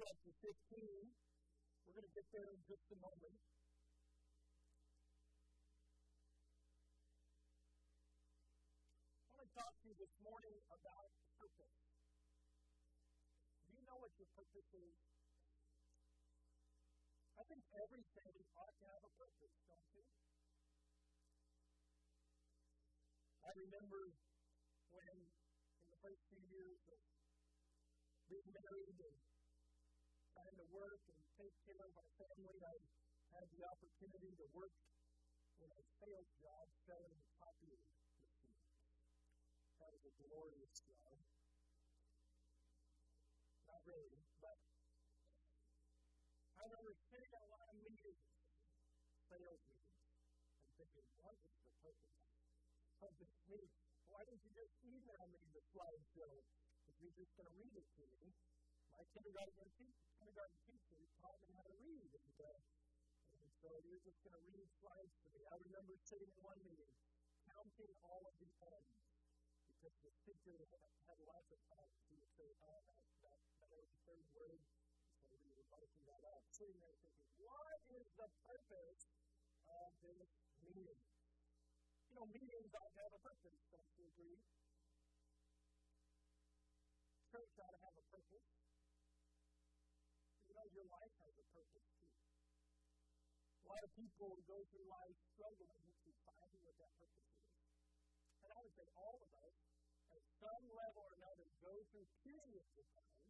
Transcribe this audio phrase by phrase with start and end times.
[0.00, 1.12] chapter 15.
[1.84, 3.36] We're going to get there in just a moment.
[9.28, 11.76] I want to talk to you this morning about purpose.
[13.68, 14.96] Do you know what your purpose is?
[17.36, 20.04] I think everything ought to have a purpose, don't you?
[23.44, 24.16] I remember
[24.96, 26.96] when, in the first few years of
[28.32, 29.29] being married and
[30.40, 32.72] trying to work and take care of our family, I
[33.36, 34.72] had the opportunity to work
[35.60, 38.56] in a sales job selling copy machines.
[39.76, 41.12] That was a glorious job.
[43.68, 44.56] Not really, but
[46.56, 48.24] I remember sitting at lot of meetings,
[49.28, 50.08] sales meetings,
[50.64, 52.16] and thinking, what is the purpose
[53.04, 53.76] of this meeting?
[54.08, 56.32] Why didn't you just email me the slideshow
[56.88, 58.32] if you're just going to read it to me?
[59.00, 62.60] My kindergarten teacher, kindergarten teacher taught me how to read, and, uh,
[63.32, 65.40] and so you're just going to read slides to me.
[65.48, 66.92] I remember sitting in one meeting,
[67.48, 69.00] counting all of the ends,
[69.72, 70.52] because the speaker
[71.08, 71.96] had, lots of times.
[72.12, 74.60] He would say, oh, that, that, that was the third word
[75.32, 79.00] we were making that up, sitting there thinking, what is the purpose
[79.64, 80.28] of this
[80.60, 81.00] meeting?
[82.12, 84.44] You know, meetings ought to have a purpose, don't you agree?
[87.32, 88.60] Church ought to have a purpose.
[90.50, 92.08] You know, your life has a purpose too.
[92.08, 97.52] A lot of people go through life struggling to find what that purpose is.
[98.40, 99.54] And I would say all of us,
[100.08, 103.28] at some level or another, go through periods of time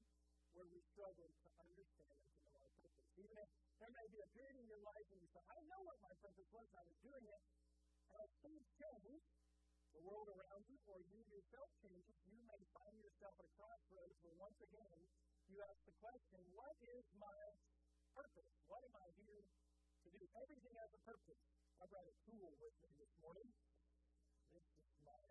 [0.55, 3.11] where we struggle to understand and to know our purpose.
[3.19, 3.51] Even if
[3.83, 6.15] there may be a period in your life when you say, I know what my
[6.23, 7.43] purpose was, I was doing it,
[8.15, 9.27] and as things change,
[9.91, 14.15] the world around you or you yourself changes, you may find yourself at a crossroads
[14.23, 15.03] where once again
[15.51, 17.43] you ask the question, what is my
[18.15, 18.55] purpose?
[18.71, 20.23] What am I here to do?
[20.39, 21.43] Everything has a purpose.
[21.83, 23.51] I brought a tool with me this morning.
[24.55, 25.27] This is my,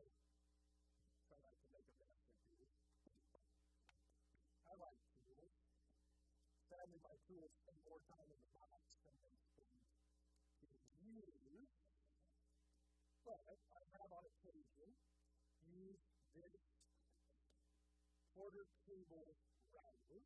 [1.24, 2.68] try not to make a mess of you.
[4.68, 5.56] I like tools.
[6.68, 9.72] Sadly, my tools spend more time in the box than they spend
[11.00, 11.80] being used.
[13.24, 13.40] But
[13.72, 14.90] I have on occasion
[15.64, 16.60] used this
[18.36, 20.22] quarter cable router.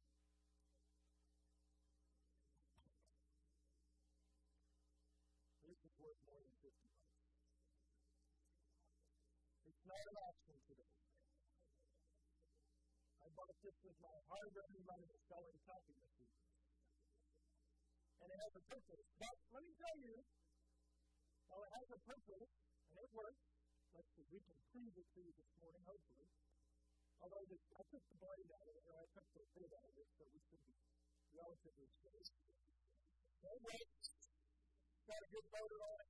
[5.63, 7.15] This is worth more than 50 bucks.
[9.63, 10.91] It's not an option today.
[13.23, 16.43] I bought this with my hard-earned money selling copy machines.
[18.19, 19.07] And it has a purpose.
[19.15, 20.15] But let me tell you,
[21.47, 22.51] while it has a purpose,
[22.91, 23.43] and it works,
[23.95, 26.27] let's see, we can prove it to you this morning, hopefully.
[27.23, 29.87] Although this, I took the blade out of it, or I took the bit out
[29.87, 30.75] of it, so we should be
[31.31, 32.27] relatively safe.
[33.47, 34.02] It works.
[35.13, 36.09] Got a good motor on it.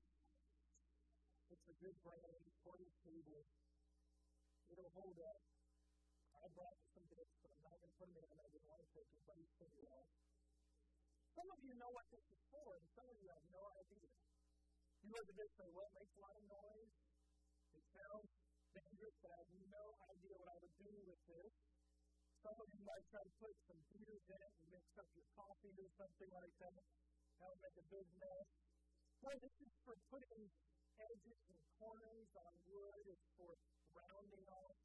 [1.51, 3.43] It's a good brand, 40 cable.
[4.71, 5.43] It'll hold up.
[6.39, 8.31] I brought some bits, but I'm not going to put them in.
[8.31, 10.07] I didn't want to take them, but he's pretty well.
[11.35, 14.07] Some of you know what this is for, and some of you have no idea.
[15.03, 16.95] You at this and say, well, it makes a lot of noise.
[17.75, 18.31] It sounds
[18.71, 19.85] dangerous, but I have no
[20.15, 21.51] idea what I would do with this.
[22.39, 25.27] Some of you might try to put some heaters in it and mix up your
[25.35, 26.87] coffee or something like that.
[27.43, 28.47] That would make a big mess.
[29.23, 30.51] Well, this is for putting
[30.99, 33.07] edges and corners on wood.
[33.07, 33.55] It's for
[33.95, 34.75] rounding off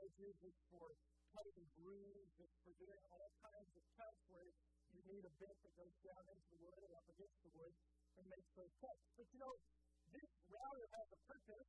[0.00, 0.32] edges.
[0.48, 0.96] It's for
[1.36, 2.32] cutting grooves.
[2.40, 4.48] It's for doing all kinds of cuts where
[4.96, 7.76] you need a bit that goes down into the wood and up against the wood
[8.16, 9.04] and makes those cuts.
[9.12, 9.60] But you know,
[10.08, 11.68] this router has a purpose,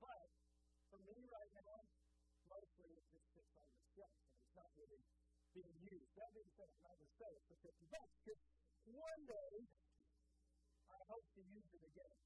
[0.00, 0.24] but
[0.88, 1.84] for me right now,
[2.48, 5.04] mostly it just sits on the shelf and it's not really
[5.52, 6.16] being used.
[6.16, 8.40] That being said, I'm not going to sell it for 50 bucks because
[8.88, 9.68] one day
[11.10, 12.18] hope to use it again.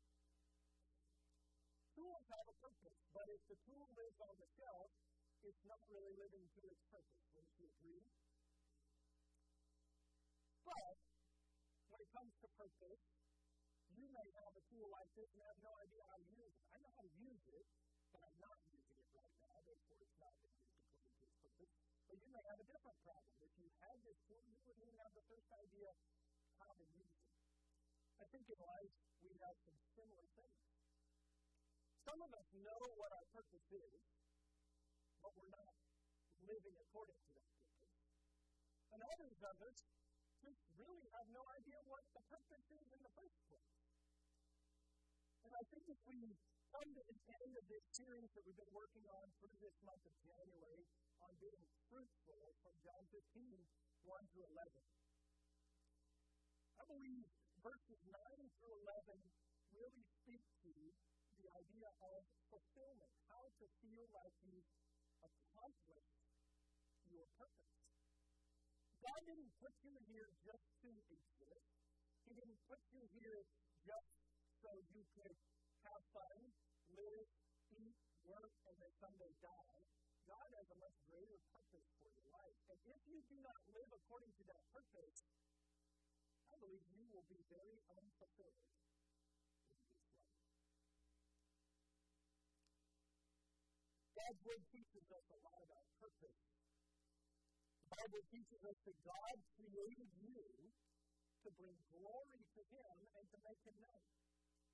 [1.96, 4.92] Tools have a purpose, but if the tool lives on the shelf,
[5.40, 7.24] it's not really living to its purpose.
[7.32, 8.04] Wouldn't you agree?
[10.68, 10.96] But
[11.88, 13.04] when it comes to purpose,
[13.96, 16.52] you may have a tool like this and have no idea how to use it.
[16.68, 17.64] I know how to use it,
[18.12, 21.36] but I'm not using it right now, therefore it's not being used according to its
[21.40, 21.72] purpose.
[22.04, 23.32] But you may have a different problem.
[23.40, 25.88] If you had this tool, you wouldn't even have the first idea
[26.60, 27.23] how to use
[28.34, 30.58] Think in life we have some similar things.
[32.02, 34.02] Some of us know what our purpose is,
[35.22, 35.70] but we're not
[36.42, 37.94] living according to that purpose.
[38.90, 39.78] And others of us
[40.42, 43.70] just really have no idea what the purpose is in the first place.
[45.46, 46.34] And I think if we
[46.74, 50.02] come to the end of this series that we've been working on through this month
[50.10, 50.82] of January
[51.22, 54.74] on being fruitful from John 15, 1 through 11.
[56.74, 57.30] I believe
[57.64, 58.12] verses 9
[58.60, 59.24] through 11
[59.72, 60.72] really speak to
[61.40, 62.20] the idea of
[62.52, 64.68] fulfillment, how to feel like you've
[65.24, 66.20] accomplished
[67.08, 67.80] your purpose.
[69.00, 71.72] God didn't put you here just to exist.
[72.28, 73.40] He didn't put you here
[73.80, 74.12] just
[74.60, 75.36] so you could
[75.88, 76.40] have fun,
[76.92, 77.28] live,
[77.80, 77.96] eat,
[78.28, 79.80] work, and then someday die.
[80.28, 82.58] God has a much greater purpose for your life.
[82.68, 85.16] And if you do not live according to that purpose,
[86.64, 89.20] Believe you will be very unfulfilled in this life.
[94.16, 96.40] God's Word teaches us a lot about purpose.
[97.84, 100.40] The Bible teaches us that God created you
[101.44, 104.04] to bring glory to Him and to make Him known.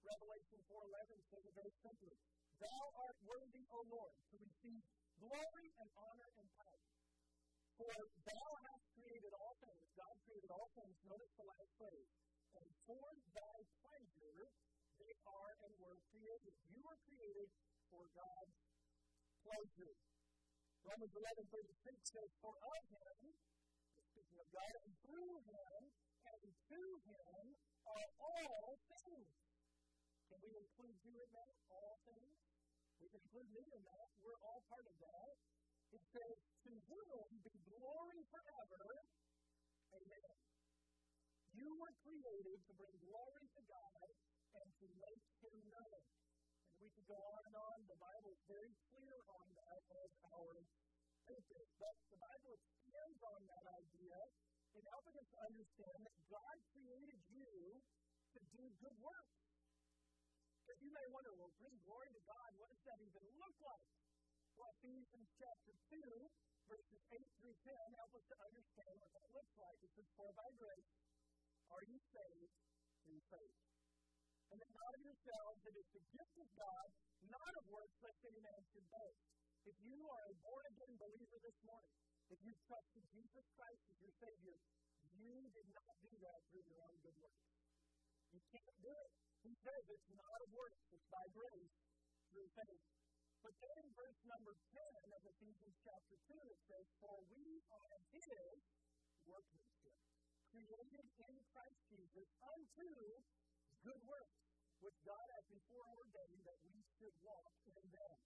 [0.06, 2.14] Revelation 4.11 says it very simply,
[2.62, 4.82] Thou art worthy, O Lord, to receive
[5.18, 6.86] glory and honor and power.
[7.74, 7.90] For
[8.30, 12.10] thou hast created all things, God created all things, notice the last phrase,
[12.58, 14.40] and for thy pleasure
[15.00, 16.54] they are and were created.
[16.70, 17.48] You were created
[17.88, 18.58] for God's
[19.42, 19.96] pleasure.
[20.84, 23.34] Romans 11:36 says, For of him,
[24.12, 25.80] speaking of God, and through him,
[26.30, 27.44] and to him
[27.86, 29.34] are all things.
[30.30, 31.54] Can we include you in that?
[31.74, 32.38] All things?
[33.00, 34.08] We can include me in that.
[34.20, 35.32] We're all part of that.
[35.90, 36.36] It says,
[36.68, 38.84] To whom be glory forever.
[39.90, 40.30] Amen.
[41.50, 44.06] You were created to bring glory to God
[44.54, 46.02] and to make Him known.
[46.70, 47.76] And we could go on and on.
[47.90, 50.54] The Bible is very clear on that as our
[51.26, 51.70] purpose.
[51.82, 54.18] But the Bible expands on that idea
[54.78, 57.50] in helping us to understand that God created you
[58.34, 59.28] to do good work.
[60.62, 63.90] Because you may wonder, well, bring glory to God, what does that even look like?
[64.54, 65.98] Well, Ephesians chapter 2,
[66.70, 69.78] verses 8 through 10 help us to understand what that looks like.
[69.82, 70.90] It says, For by grace
[71.74, 72.54] are you saved
[73.02, 73.58] through faith.
[74.54, 76.88] And that not of yourselves, it is the gift of God,
[77.26, 79.22] not of works, lest any man should boast.
[79.66, 81.94] If you are a born again believer this morning,
[82.30, 84.58] if you trusted Jesus Christ as your Savior,
[85.18, 87.50] you did not do that through your own good works.
[88.30, 89.10] You can't do it.
[89.42, 91.74] He says it's not of works, it's by grace
[92.30, 92.99] through faith.
[93.40, 94.80] But then in verse number 10
[95.16, 98.60] of Ephesians chapter 2, it says, For we are his
[99.24, 99.96] workmanship,
[100.52, 102.88] created in Christ Jesus unto
[103.80, 104.40] good works,
[104.84, 108.18] which God has before ordained that we should walk in them.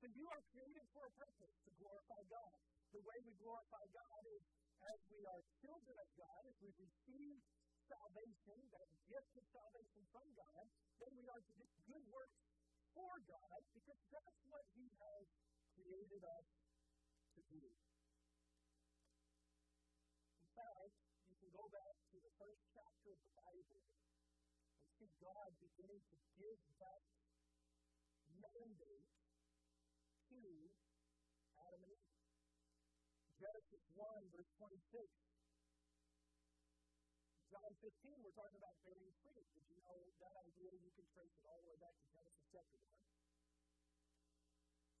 [0.00, 2.56] So you are created for a purpose, to glorify God
[2.96, 4.44] the way we glorify God is
[4.88, 7.36] as we are children of God, as we receive
[7.92, 10.64] salvation, that gift of salvation from God,
[10.96, 12.40] then we are to do good works
[12.96, 15.28] for God because that's what He has
[15.76, 16.48] created us
[17.36, 17.60] to do.
[20.40, 20.96] In fact,
[21.28, 26.00] you can go back to the first chapter of the Bible and see God beginning
[26.08, 27.04] to give that
[28.40, 29.12] mandate
[30.32, 30.40] to
[31.68, 32.16] Adam and Eve.
[33.36, 35.35] Genesis 1, verse 26.
[37.56, 39.48] John 15, we're talking about bearing fruit.
[39.56, 40.76] Did you know that idea?
[40.76, 42.84] You can trace it all the way back to Genesis chapter 1.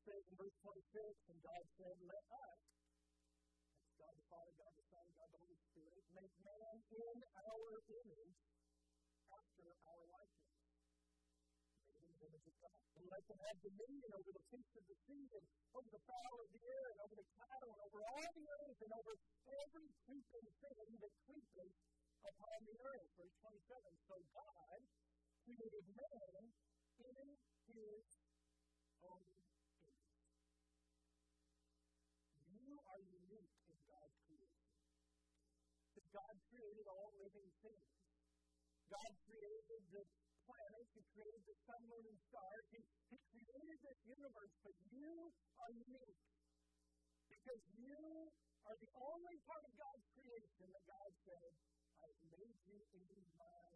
[0.08, 2.60] Says in verse 26, and God said, Let us,
[4.00, 8.40] God the Father, God the Son, God the Holy Spirit, make man in our image
[9.36, 10.56] after our likeness.
[12.96, 15.44] And let them have dominion over the fish of the sea and
[15.76, 18.80] over the fowl of the air and over the cattle and over all the earth
[18.80, 19.12] and over
[19.44, 21.76] every creeping thing that creepeth
[22.26, 23.08] upon the earth.
[23.14, 23.94] Verse 27.
[24.10, 24.80] So God
[25.46, 26.42] created man
[26.98, 27.14] in
[27.70, 28.06] his
[29.06, 30.02] own image.
[32.50, 34.74] You are unique in God's creation.
[35.94, 37.90] That God created all living things.
[38.90, 40.02] God created the
[40.46, 42.64] planets, He created the sun, moon, and stars.
[42.70, 42.80] He,
[43.10, 45.10] he created this universe, but you
[45.58, 46.22] are unique.
[47.26, 48.30] Because you
[48.66, 51.50] are the only part of God's creation that God said,
[51.96, 53.72] I have made you in my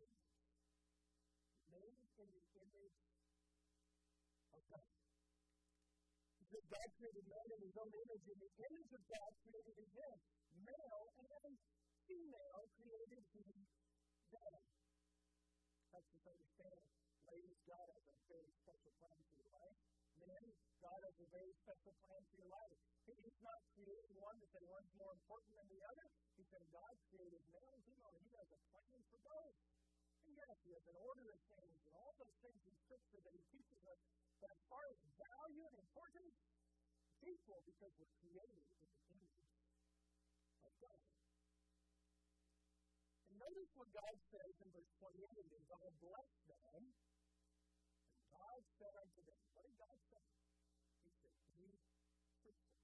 [0.00, 0.30] image.
[1.72, 2.98] Made in the image
[4.52, 4.92] of God.
[6.40, 10.16] Because God created man in his own image, and the image of God created him.
[10.66, 11.56] Male and
[12.08, 13.66] female created him
[14.32, 14.58] them
[15.92, 16.82] helps us understand,
[17.30, 19.78] ladies, God has a very special plan for your life.
[20.20, 20.44] Men,
[20.82, 22.78] God has a very special plan for your life.
[23.06, 26.06] He's not creating one to say one's more important than the other.
[26.36, 29.56] He said God created male and female, and He has a plan for both.
[30.26, 33.34] And yes, He has an order of things, and all those things in Scripture that
[33.34, 34.00] He teaches us.
[34.42, 36.34] But as far as value and importance,
[37.06, 39.38] it's equal because we're created in the image
[40.66, 41.02] of God.
[43.26, 45.56] And notice what God says in verse 28.
[45.56, 46.80] And God blessed them.
[46.84, 50.26] And God said unto them, What did God say?
[51.06, 51.70] He said, Be
[52.42, 52.76] fruitful.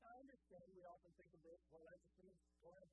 [0.00, 2.86] Now, I understand we often think of this, well, that just means go have.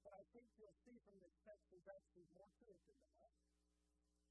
[0.00, 3.32] But I think you'll see from this text there's actually more to it than that.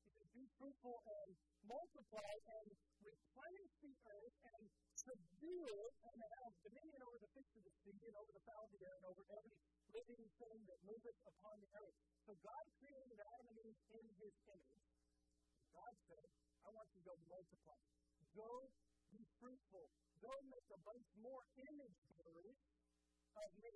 [0.01, 1.37] He says, Be fruitful and
[1.69, 2.67] multiply and
[3.05, 4.63] replenish the earth and
[4.97, 8.65] subdue it and have dominion over the fish of the sea and over the fowl
[8.65, 9.53] of the air and over every
[9.93, 11.97] living thing that moveth upon the earth.
[12.25, 14.89] So God created Adam and Eve in his image.
[15.77, 16.25] God said,
[16.65, 17.77] I want you to go multiply.
[18.33, 18.73] Go
[19.13, 19.85] be fruitful.
[20.19, 22.59] Go make a bunch more image bearers
[23.39, 23.75] of me.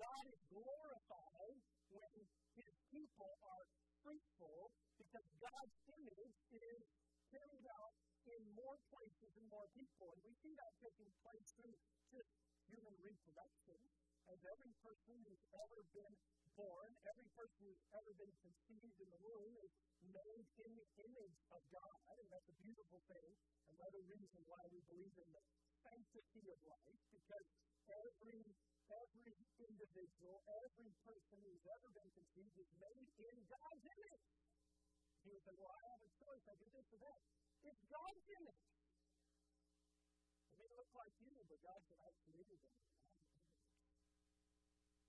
[0.00, 1.58] God is glorified
[1.92, 2.12] when
[2.56, 3.64] his people are
[4.00, 6.82] fruitful because God's image is
[7.28, 7.94] carried out
[8.32, 10.08] in more places and more people.
[10.16, 11.76] And we see that taking place through
[12.16, 12.32] just
[12.72, 13.78] human reproduction.
[14.32, 16.14] As every person who's ever been
[16.56, 19.72] born, every person who's ever been conceived in the womb is
[20.12, 22.14] made in the image of God.
[22.18, 23.30] And that's a beautiful thing.
[23.72, 25.42] Another reason why we believe in the
[25.82, 27.46] sanctity of life, because
[27.88, 28.44] every
[28.92, 34.26] every individual, every person who's ever been conceived is made in God's image.
[35.22, 36.44] He would say, Well, I have a choice.
[36.44, 37.20] I do this or that.
[37.62, 38.66] It's God's image.
[40.50, 42.78] It may look like you, but God said, I created them.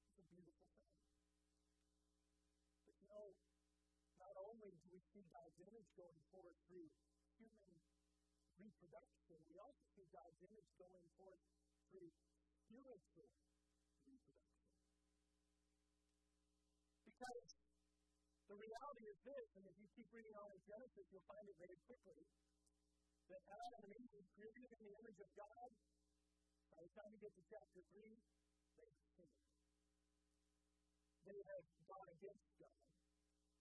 [0.06, 0.94] It's a beautiful thing.
[2.86, 3.28] But you know,
[4.22, 6.90] not only do we see God's image going forth through
[7.40, 7.80] human
[8.60, 11.40] reproduction, we also see God's image going forth
[11.88, 12.12] through
[12.68, 13.32] spiritual
[14.04, 14.68] reproduction.
[17.08, 17.48] Because
[18.52, 21.56] the reality is this, and if you keep reading on in Genesis, you'll find it
[21.56, 22.20] very quickly,
[23.32, 25.70] that Adam and Eve were created in the image of God.
[26.68, 28.12] By the time you get to chapter 3,
[28.76, 29.40] they sinned.
[31.24, 32.83] They have gone against God.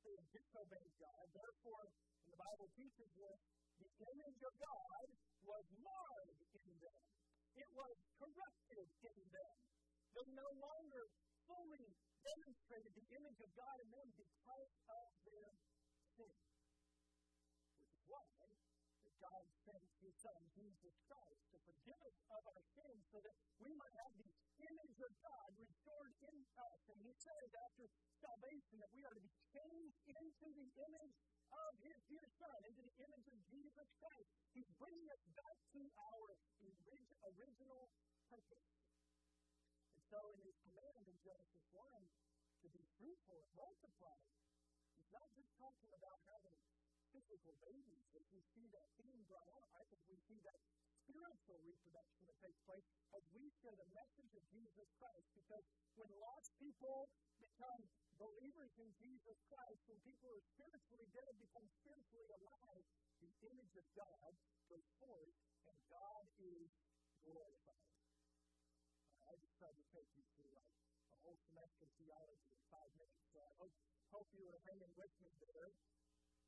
[0.03, 1.25] They have disobeyed God.
[1.31, 1.87] Therefore,
[2.27, 3.41] the Bible teaches us,
[3.79, 5.07] the image of God
[5.47, 7.03] was marred in them.
[7.55, 9.57] It was corrupted in them.
[10.15, 11.03] They no longer
[11.47, 11.87] fully
[12.23, 15.51] demonstrated the image of God in them because of their
[16.19, 16.52] sin.
[19.23, 23.71] God sent his Son, Jesus Christ, to forgive us of our sins so that we
[23.79, 24.31] might have the
[24.67, 26.81] image of God restored in us.
[26.91, 27.87] And he says after
[28.19, 31.17] salvation that we are to be changed into the image
[31.53, 34.29] of his dear Son, into the image of Jesus Christ.
[34.57, 36.29] He's bringing us back to our
[37.33, 37.87] original
[38.27, 38.67] purpose.
[39.95, 41.87] And so in his command in Genesis 1
[42.63, 44.19] to be fruitful and multiply,
[44.99, 46.72] he's not just talking about having
[47.13, 48.05] physical babies.
[48.17, 50.59] As we see that theme brought out, I think we see that
[51.05, 55.29] spiritual reproduction that takes place as we share the message of Jesus Christ.
[55.37, 55.65] Because
[56.01, 57.85] when lost people become
[58.17, 62.85] believers in Jesus Christ, when people are spiritually dead become spiritually alive,
[63.21, 64.31] the image of God
[64.73, 65.37] goes forth
[65.69, 66.71] and God is
[67.23, 67.93] glorified.
[69.29, 70.71] I just tried to take you through like
[71.13, 73.75] a whole semester of theology in five minutes, so I hope,
[74.11, 75.71] hope you are hanging with me there.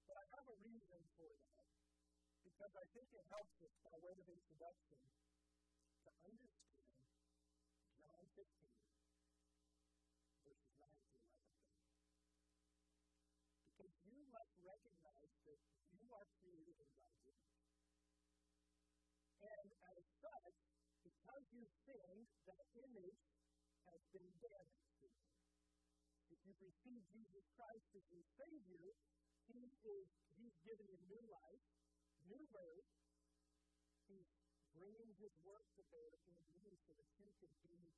[0.05, 1.69] But I have a reason for that.
[2.45, 5.01] Because I think it helps us, by way of introduction,
[6.05, 6.85] to understand
[7.97, 8.45] John 15,
[10.45, 11.49] verses 9 to 11.
[13.73, 15.61] Because you must recognize that
[15.97, 17.65] you are created in God's image.
[19.41, 20.57] And as such,
[21.01, 23.25] because you sinned, that image
[23.89, 25.13] has been damaged.
[26.29, 28.93] If you've received Jesus Christ as your Savior,
[29.49, 31.65] he is, he's giving you new life,
[32.29, 32.89] new birth.
[34.09, 34.29] He's
[34.77, 37.55] bringing his work to bear in you so that you can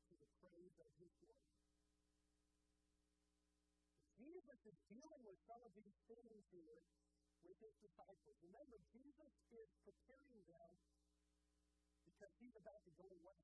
[0.07, 1.51] to the praise of his glory.
[4.17, 6.81] Jesus is dealing with some of these things here
[7.43, 8.37] with his disciples.
[8.43, 10.71] Remember, Jesus is preparing them
[12.07, 13.41] because he's about to go away.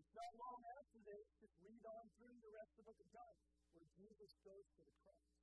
[0.00, 3.08] It's not long after this, just read on through the rest of the book of
[3.12, 3.36] John,
[3.76, 5.35] where Jesus goes to the cross.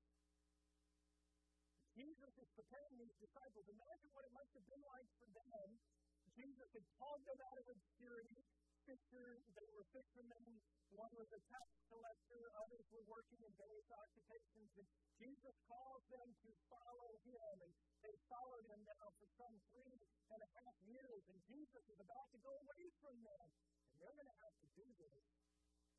[1.94, 3.70] Jesus is preparing these disciples.
[3.70, 5.70] Imagine what it must have been like for them.
[6.34, 8.42] Jesus had called them out of obscurity.
[8.90, 10.58] Fishers, they were fishermen.
[10.98, 12.50] One was a tax collector.
[12.66, 14.70] Others were working in various occupations.
[14.74, 14.88] And
[15.22, 17.56] Jesus calls them to follow him.
[17.62, 17.72] And
[18.02, 20.02] they followed him now for some three
[20.34, 21.22] and a half years.
[21.30, 23.48] And Jesus is about to go away from them.
[23.94, 25.22] And they're going to have to do this.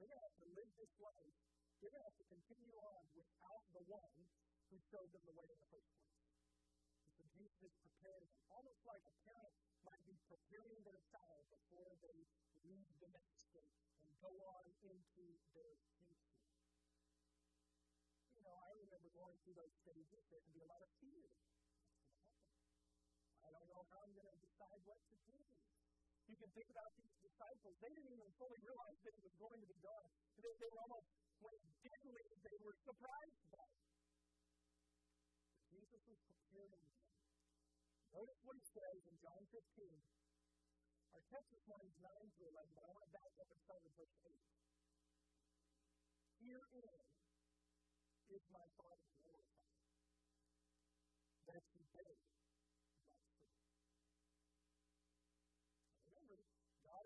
[0.03, 1.39] They're going to have to live this life.
[1.79, 4.19] They're going to have to continue on without the one
[4.71, 6.21] who showed them the way in the first place.
[7.05, 9.55] And so Jesus is preparing them, almost like a parent
[9.85, 12.17] might be preparing their child before they
[12.65, 13.69] leave the nest and,
[14.01, 16.33] and go on into their future.
[18.35, 20.21] You know, I remember going through those stages.
[20.33, 21.29] There can be a lot of fear.
[23.45, 25.39] I don't know how I'm going to decide what to do.
[26.25, 27.77] You can think about these disciples.
[27.85, 30.09] They didn't even fully realize that it was going to be done.
[30.41, 31.09] They, they were almost,
[31.45, 33.74] when it did leave, they were surprised by
[36.05, 37.01] Was preparing them.
[38.13, 39.57] Notice what he says in John 15.
[41.17, 41.65] Our text is
[41.99, 44.37] 9 through 11, but I want to back up and start with verse 8.
[46.45, 47.09] Herein
[48.31, 49.81] is my Father glorified,
[51.49, 52.15] that you bear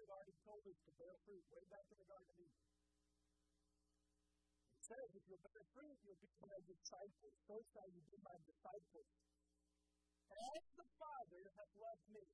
[0.09, 2.68] already told us to bear fruit way back in the Garden of Eden.
[4.89, 7.37] Says, if you'll bear fruit, you'll be my disciples.
[7.45, 9.05] So shall you be my disciples.
[10.33, 12.25] As the Father has loved me.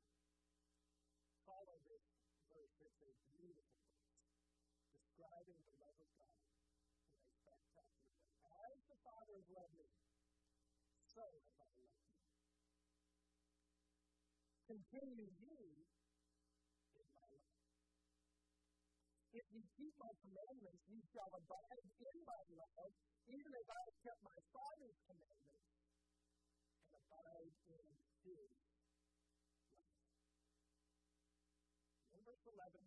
[1.43, 2.07] Follow this
[2.47, 2.79] verse.
[2.79, 4.15] It's a beautiful verse.
[4.95, 6.63] Describing the love of God in a
[7.43, 8.47] spectacular way.
[8.71, 9.91] As the Father has loved me,
[11.11, 12.23] so have I loved you.
[14.71, 15.74] Continue ye
[19.35, 22.95] If you keep my commandments, you shall abide in my love,
[23.27, 25.75] even as I have kept my Father's commandments
[26.87, 27.83] and abide in
[28.23, 28.55] his love.
[32.15, 32.79] In verse 11,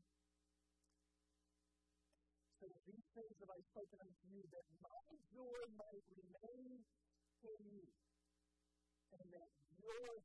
[2.64, 5.04] so these things have I spoken unto you, that my
[5.36, 6.80] joy might remain
[7.44, 7.92] in you,
[9.20, 9.52] and that
[9.84, 10.24] your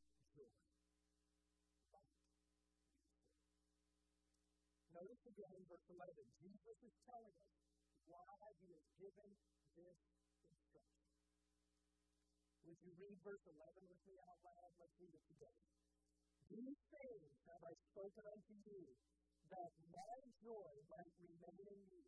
[4.92, 7.56] Notice again in verse 11, Jesus is telling us
[8.12, 9.30] why he has given
[9.72, 9.96] this
[10.52, 11.08] instruction.
[12.68, 14.68] Would you read verse 11 with me out loud?
[14.76, 15.64] Let's read it together.
[16.52, 18.84] These things have I spoken unto you,
[19.48, 22.04] that my joy might remain in you,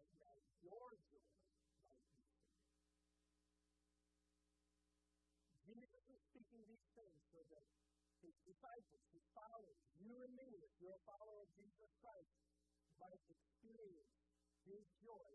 [0.00, 1.36] and that your joy
[1.84, 2.64] might be full.
[5.68, 7.64] Jesus is speaking these things so that
[8.20, 12.32] his disciples, his followers, you and me, if you're a follower of Jesus Christ,
[13.00, 14.12] might experience
[14.68, 15.32] his joy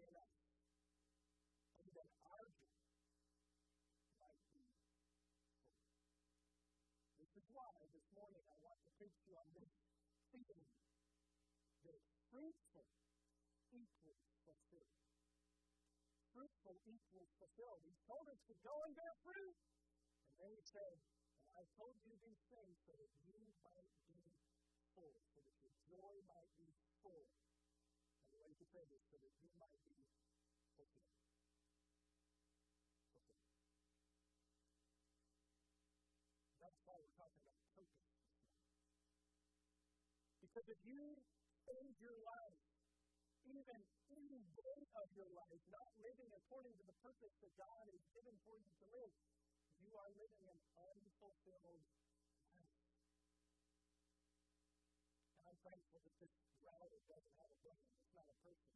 [0.00, 0.36] in us.
[1.76, 2.88] And that our joy
[4.16, 4.96] might be full.
[7.20, 9.72] This is why this morning I want to preach to you on this
[10.32, 10.64] theme
[11.84, 12.00] that
[12.32, 12.88] fruitful
[13.76, 14.96] equals fulfilled.
[16.32, 17.80] Fruitful equals fulfilled.
[17.84, 19.56] He told us to go and bear fruit.
[20.36, 20.96] And then he said,
[21.56, 24.20] I told you these things so that you might be
[24.92, 26.68] full, so that your joy might be
[27.00, 27.24] full.
[28.20, 29.96] And the way to say this, so that you might be
[30.76, 31.00] fulfilled.
[33.08, 33.40] Fulfilled.
[36.60, 38.04] That's why we're talking about purpose.
[40.44, 41.24] Because if you
[41.64, 42.60] spend your life,
[43.48, 43.80] even
[44.12, 48.36] any day of your life, not living according to the purpose that God has given
[48.44, 49.14] for you to live,
[49.86, 52.66] you are living an unfulfilled life.
[55.38, 56.34] And I'm thankful that this
[56.66, 57.86] router doesn't have a brain.
[57.94, 58.74] It's not a person.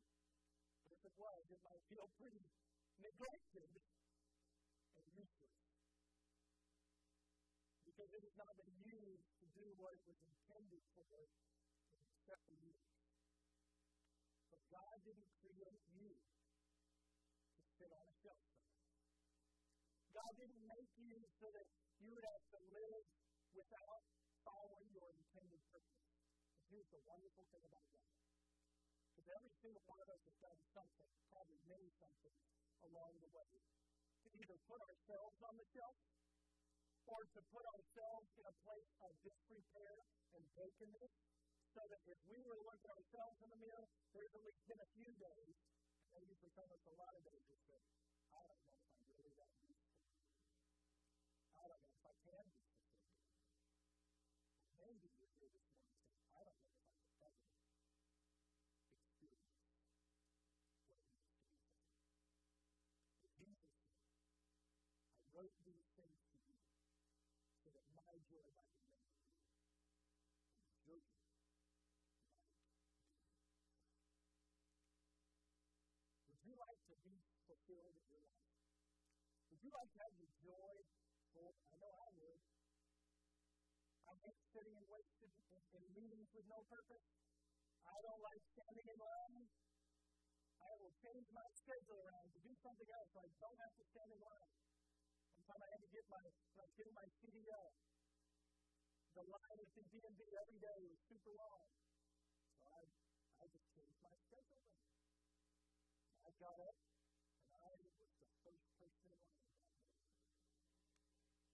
[0.86, 2.46] But if it was, it might feel pretty
[3.02, 3.70] neglected
[4.94, 5.58] and useless.
[7.82, 12.54] Because it has not been used to do what it was intended for in seven
[12.62, 12.86] years.
[14.46, 18.49] But God didn't create you to sit on a shelf
[20.20, 21.64] God didn't make you so that
[22.04, 23.04] you would have to live
[23.56, 24.04] without
[24.44, 26.04] following your intended purpose.
[26.60, 28.04] And here's the wonderful thing about God.
[29.16, 32.36] Because every single one of us has done something, probably many something,
[32.84, 33.48] along the way.
[33.48, 35.96] To either put ourselves on the shelf
[37.08, 40.04] or to put ourselves in a place of disrepair
[40.36, 41.12] and brokenness
[41.72, 44.68] so that if we were to look at ourselves in the mirror, there's at least
[44.68, 45.56] been a few days,
[46.12, 47.40] maybe for some of us a lot of days,
[47.72, 47.80] that
[48.36, 49.50] I don't know if I'm really that
[51.60, 53.04] I don't know if I can be fulfilled.
[54.80, 57.84] Maybe you're here this morning saying, I don't know if I can ever experience
[58.80, 60.24] what it means to be fulfilled.
[63.20, 66.56] But Jesus said, I wrote these things to you
[67.60, 69.84] so that my joy might remain in you.
[70.64, 71.68] And your joy might be
[76.24, 76.94] Would you like to
[77.70, 78.26] in your life?
[79.50, 80.74] Would you like to have your joy
[81.30, 81.54] full.
[81.70, 82.40] I know I would.
[84.10, 85.46] I hate sitting and wasted in,
[85.78, 87.06] in meetings with no purpose.
[87.86, 89.46] I don't like standing in line.
[90.60, 93.84] I will change my schedule around to do something else so I don't have to
[93.94, 94.52] stand in line.
[95.38, 97.70] One time I had to get my, I was my CDL,
[99.14, 101.66] the line at the DMV every day was super long.
[102.60, 102.82] So I,
[103.40, 104.86] I just changed my schedule around.
[106.26, 106.78] I got up,
[107.50, 109.30] and I was the first person in line.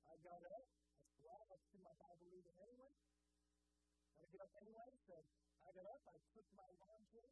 [0.06, 2.90] I got up, I said, well, let's do my Bible reading anyway.
[4.18, 5.22] I get up anyway, so
[5.62, 6.66] I got up, I took my
[7.14, 7.30] chair,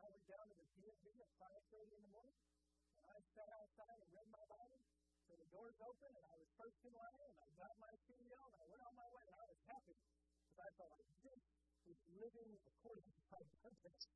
[0.00, 2.40] I went down to the DMV at 5.30 in the morning,
[2.96, 4.80] and I sat outside and read my Bible,
[5.28, 8.48] so the doors open, and I was first in line, and I got my CDL,
[8.48, 11.44] and I went on my way, and I was happy, because I felt like this
[11.92, 14.08] is living according to my purpose.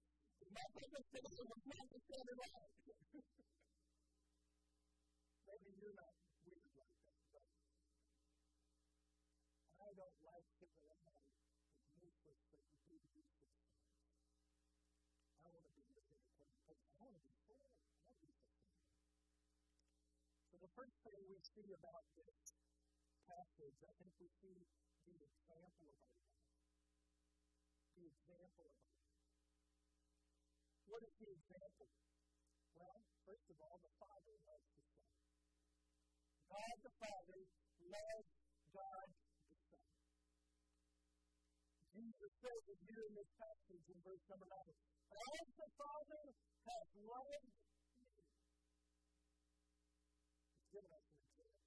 [5.53, 6.12] Maybe you're not
[20.73, 22.37] first thing we see about this
[23.29, 24.59] passage, I think we see
[25.05, 26.43] the example of our life.
[27.97, 29.13] The example of our life.
[30.89, 31.89] What is the example?
[32.77, 35.09] Well, first of all, the Father loves the Son.
[36.53, 37.41] God the Father
[37.89, 38.33] loves
[38.73, 39.09] God
[39.49, 39.89] the Son.
[41.93, 44.57] Jesus says it here in this passage in verse number 9.
[45.13, 46.25] As the Father
[46.65, 48.17] has loved me,
[50.53, 51.63] He's given us an example.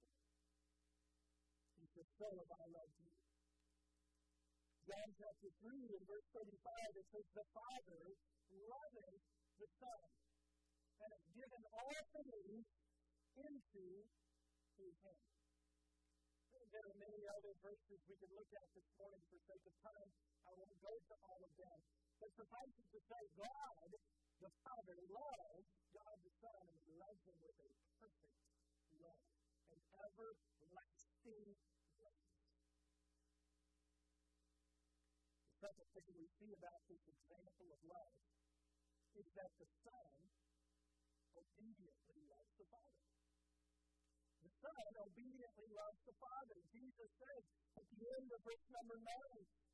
[2.14, 3.12] So have I loved you.
[4.86, 6.46] John chapter 3 and verse 35,
[6.94, 8.04] it says, The Father
[8.70, 9.16] loving
[9.58, 10.06] the Son
[11.02, 12.62] and has given all things
[13.34, 13.86] into
[14.78, 15.36] his hands.
[16.70, 20.10] There are many other verses we could look at this morning for sake of time.
[20.44, 21.78] I won't go to all of them.
[22.20, 23.90] But suffice it to say, God,
[24.40, 27.68] the Father, loves God the Son and loves him with a
[28.00, 28.36] perfect
[29.00, 29.24] love,
[29.72, 31.48] an everlasting
[35.66, 38.14] second thing we see about this example of love
[39.18, 40.12] is that the Son
[41.34, 43.02] obediently loves the Father.
[44.46, 46.58] The Son obediently loves the Father.
[46.70, 47.42] Jesus said
[47.76, 49.10] at the end of verse number 9,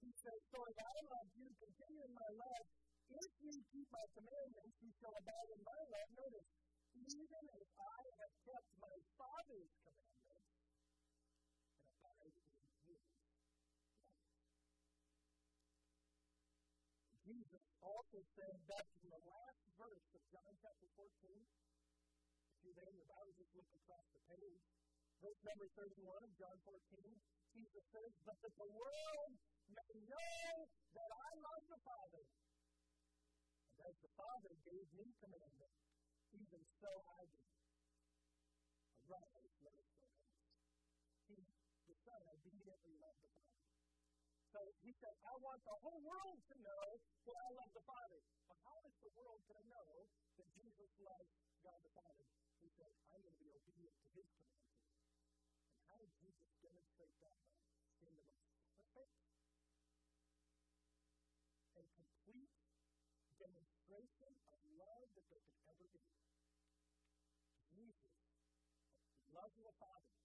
[0.00, 2.66] He says, So if I love you, continue in my love.
[3.12, 6.08] If you keep my commandments, you shall abide in my love.
[6.16, 6.48] Notice,
[6.96, 10.48] even if I have kept my Father's commandments
[11.52, 12.48] and abide in
[12.88, 13.32] his love.
[17.32, 22.92] Jesus also said back in the last verse of John chapter 14, if you're there
[22.92, 24.60] in your Bible, just look across the page.
[25.24, 26.76] Verse number 31 of John 14,
[27.56, 29.32] Jesus says, But that the world
[29.72, 30.44] may know
[30.92, 35.72] that I love the Father, and as the Father gave me commandment,
[36.36, 37.40] even so I do.
[39.08, 40.08] Arise, let us go
[41.32, 43.52] He, the Son, obediently loved the Father.
[44.62, 46.86] So he said, I want the whole world to know
[47.26, 48.22] that I love the Father.
[48.46, 50.06] But how is the world going to know
[50.38, 51.34] that Jesus loves
[51.66, 52.22] God the Father?
[52.62, 54.86] He said, I'm going to be obedient to his commandments.
[55.66, 57.42] And how did Jesus demonstrate that love?
[58.06, 58.38] In the most
[58.94, 59.34] perfect
[61.74, 62.54] and complete
[63.42, 66.06] demonstration of love that there could ever be.
[67.66, 68.14] Jesus
[69.34, 70.21] loves the Father.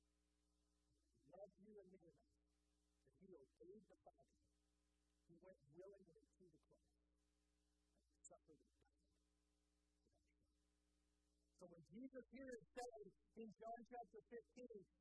[3.57, 4.37] Obeyed the Father.
[5.25, 6.93] He went willingly to the cross
[8.05, 9.01] and suffered and died.
[11.57, 13.09] So when Jesus here is saying
[13.41, 14.37] in John chapter 15,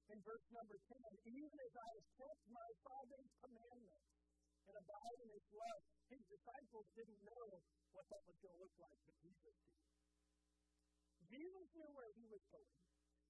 [0.08, 0.96] in verse number 10,
[1.36, 4.08] even as I have kept my Father's commandments
[4.72, 7.46] and abide in his love, his disciples didn't know
[7.92, 9.84] what that was going to look like, but Jesus did.
[11.28, 12.72] Jesus knew where he was going.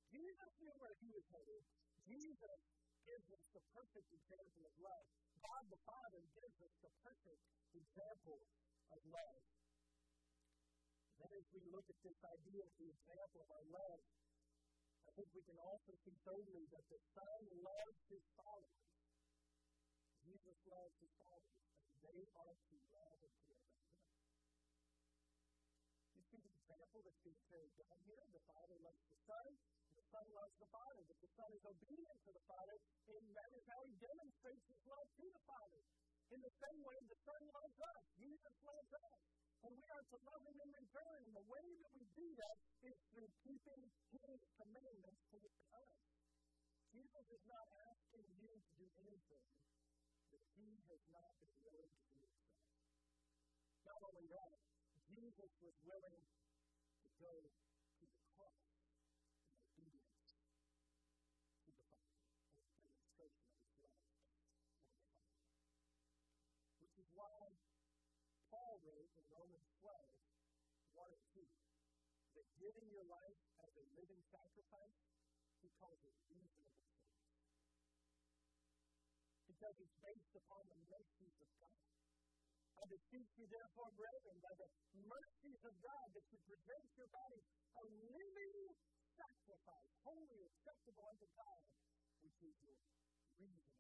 [0.07, 1.63] Jesus knew where he was headed.
[2.07, 2.61] Jesus
[3.07, 5.07] gives us the perfect example of love.
[5.39, 8.43] God the Father gives us the perfect example
[8.91, 9.43] of love.
[11.23, 14.03] Then, as we look at this idea of the example of our love,
[15.07, 18.91] I think we can also see thirdly that the Son loves his followers.
[20.27, 23.81] Jesus loves his followers, and they are to love and to him.
[26.11, 28.19] You see the example that's being carried down here?
[28.35, 29.51] The Father loves the Son,
[30.11, 32.77] Son loves the Father, that the Son is obedient to the Father,
[33.11, 35.81] and that is how he demonstrates his love to the Father.
[36.31, 38.03] In the same way, the Son loves us.
[38.19, 39.19] Jesus loves us.
[39.67, 41.19] And we are to love him in return.
[41.27, 43.83] And the way that we do that is through keeping
[44.15, 45.39] his commandments to
[45.75, 45.91] us.
[46.95, 49.47] Jesus is not asking you to do anything
[50.31, 52.63] that he has not been willing to do himself.
[53.85, 54.55] Not only that,
[55.11, 56.21] Jesus was willing
[57.03, 58.67] to go to the cross
[59.77, 60.17] obedience
[61.61, 64.81] to the Father and the demonstration of His love for the Father.
[66.81, 67.43] Which is why
[68.49, 70.01] Paul wrote in Romans 12,
[70.97, 71.45] 1 and 2,
[72.41, 74.97] that giving your life as a living sacrifice,
[75.61, 77.21] he calls it reasonable service.
[79.49, 81.85] Because it's based upon the mercies of God.
[82.77, 84.69] I beseech you, therefore, brethren, by the
[85.09, 87.41] mercies of God, that you present your body
[87.77, 88.73] a living
[89.17, 91.63] sacrifice, holy, acceptable unto God,
[92.21, 92.77] which is your
[93.41, 93.76] reasonable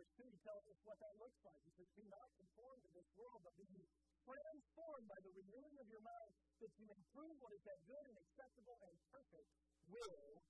[0.00, 1.60] verse 2 tells us what that looks like.
[1.60, 3.84] He says, Be not conformed to this world, but be
[4.24, 6.32] transformed by the renewing of your mind,
[6.64, 9.50] that you may prove what is that good and acceptable and perfect
[9.92, 10.40] will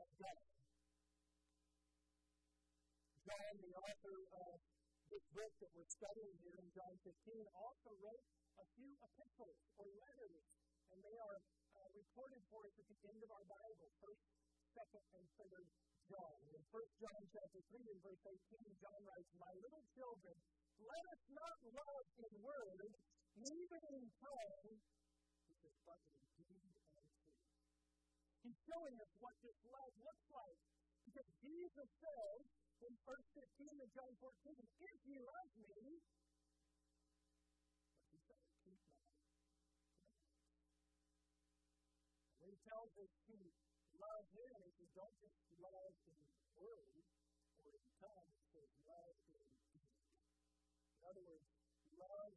[0.00, 0.40] of God.
[3.28, 4.56] John, the author of
[5.12, 7.12] this book that we're studying here in John 15,
[7.60, 8.24] also wrote
[8.56, 10.44] a few epistles or letters,
[10.96, 11.36] and they are
[11.76, 14.24] uh, recorded for us at the end of our Bible, 1st,
[14.74, 15.66] 2nd, and 3rd
[16.08, 16.40] John.
[16.56, 20.36] In 1 John chapter 3 and verse 18, John writes, My little children,
[20.80, 22.92] let us not love in word,
[23.36, 24.72] neither in tongue,
[25.84, 27.44] but in deed and truth.
[28.40, 30.60] He's showing us what this love looks like.
[31.04, 32.40] Because Jesus says
[32.88, 36.00] in 1 15 and John 14, if you love me,
[42.48, 43.36] he tells us to
[43.98, 44.26] love
[44.62, 46.18] if you don't just love in
[46.54, 47.02] word
[47.58, 49.42] or in tongue, it says love in
[49.74, 49.90] deed.
[50.94, 51.46] In other words,
[51.98, 52.34] love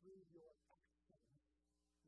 [0.00, 1.36] through your actions,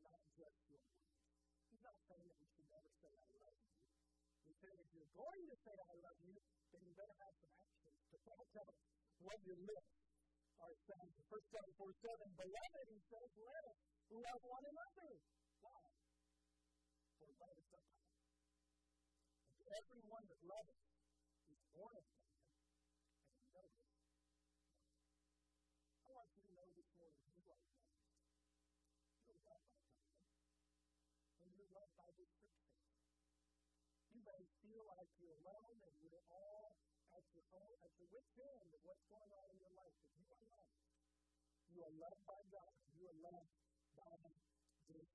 [0.01, 1.21] not just your words.
[1.69, 3.77] He's not saying that we should never say, I love you.
[4.49, 6.35] He's saying if you're going to say, I love you,
[6.73, 8.73] then you better have some actions to back up
[9.21, 9.95] what your lips
[10.61, 11.13] are saying.
[11.29, 15.11] 1 John 4 7, Beloved, he says, let us love one another.
[15.61, 15.83] Why?
[17.21, 17.95] For love is.
[17.95, 18.04] And
[19.73, 20.77] everyone that loves
[21.49, 22.37] is born of God
[23.33, 23.89] and knows it.
[26.05, 27.81] I want you to know this morning you are loved.
[29.25, 30.21] You're loved by God.
[31.41, 32.77] And you're loved by this scripture.
[34.13, 36.77] You may feel like you're alone and you're all
[37.15, 40.11] at your own, at your wit's end of what's going on in your life, but
[40.13, 40.77] you are loved.
[41.73, 42.73] You are loved by God.
[42.95, 43.51] You are loved
[43.97, 44.15] by
[44.87, 45.09] this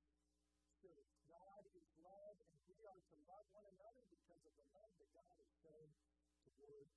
[0.80, 1.08] Spirit.
[1.28, 5.10] God is love, and we are to love one another because of the love that
[5.70, 5.94] Shown
[6.42, 6.90] toward us.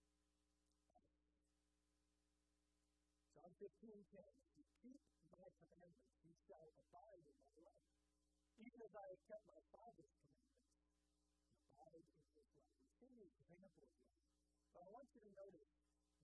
[3.37, 4.17] John 15, 10.
[4.49, 4.97] If you keep
[5.29, 7.85] my commandments, you shall abide in my love.
[8.57, 10.73] Even as I have kept my Father's commandments,
[11.69, 12.49] abide in his love.
[12.81, 14.25] We see the example of love.
[14.73, 15.69] But I want you to notice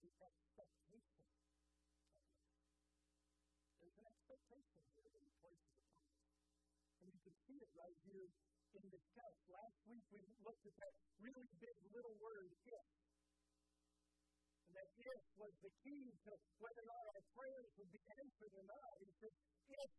[0.02, 1.70] the expectation of love.
[3.78, 6.34] There's an expectation here that he places upon us.
[6.98, 8.34] And you can see it right here
[8.78, 9.42] in this text.
[9.50, 12.86] Last week we looked at that really big little word, if.
[14.70, 18.54] And that if was the key to whether or not our prayers would be answered
[18.54, 18.94] or not.
[19.02, 19.34] He said,
[19.74, 19.90] if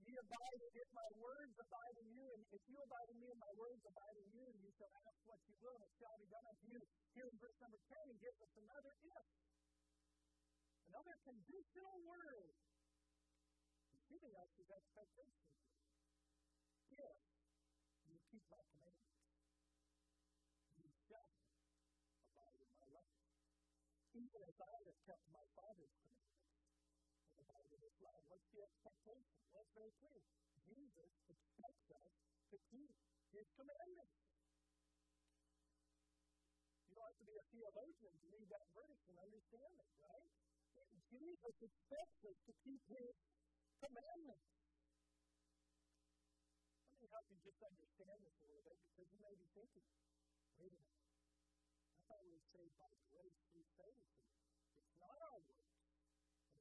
[0.00, 3.40] ye abide, if my words abide in you, and if you abide in me and
[3.40, 6.28] my words abide in you, you shall ask what you will, and it shall be
[6.32, 6.80] done unto you.
[7.12, 9.26] Here in verse number 10, he gives us another if.
[10.88, 12.56] Another conditional word.
[13.92, 15.46] He's giving us his expectation.
[16.90, 17.29] If
[18.30, 19.26] keep my commandments,
[20.78, 21.26] you shall
[22.30, 23.18] abide in my love.
[24.14, 26.54] Even as I have kept my Father's commandments
[27.34, 28.22] and abide in his love.
[28.30, 29.34] What's the expectation?
[29.50, 30.22] Well, it's very clear.
[30.62, 32.14] Jesus expects us
[32.54, 32.94] to keep
[33.34, 34.14] his commandments.
[36.86, 40.30] You don't have to be a theologian to read that verse and understand it, right?
[41.10, 43.14] Jesus expects us to keep his
[43.82, 44.69] commandments.
[47.50, 49.82] Just understand this a little bit because you may be thinking,
[50.62, 51.02] wait a minute.
[51.98, 54.06] I thought we were saved by grace through faith.
[54.86, 55.74] It's not our works.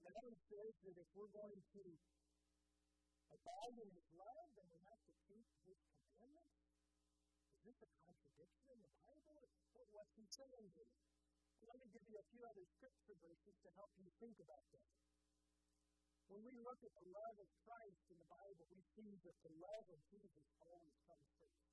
[0.01, 1.83] And then says that if we're going to
[3.37, 5.77] abide in his love, then we have to keep his
[6.17, 6.73] commandments.
[7.61, 9.45] Is this a contradiction in the Bible?
[9.77, 10.89] What, what's he saying here?
[11.69, 14.89] Let me give you a few other scripture verses to help you think about that.
[16.29, 19.53] When we look at the love of Christ in the Bible, we see that the
[19.57, 21.65] love of Jesus always comes first.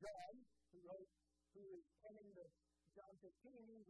[0.00, 0.34] John,
[0.72, 1.12] who wrote,
[1.52, 2.48] who is penning the
[2.96, 3.28] John 15,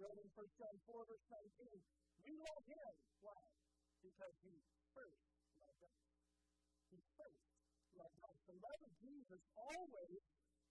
[0.03, 1.79] wrote in 1 John 4, verse 19,
[2.27, 2.93] we love him.
[3.23, 3.45] Why?
[4.03, 4.59] Because he
[4.91, 5.23] first
[5.63, 6.03] loved us.
[6.91, 7.43] He first
[7.95, 8.39] loved us.
[8.51, 10.23] The love of Jesus always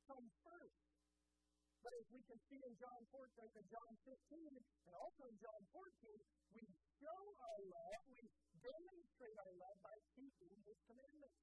[0.03, 0.83] comes first.
[1.79, 3.23] But as we can see in John 14
[3.55, 6.19] and John 15, and also in John 14,
[6.59, 8.21] we show our love, we
[8.62, 11.38] demonstrate our love by keeping his commandments.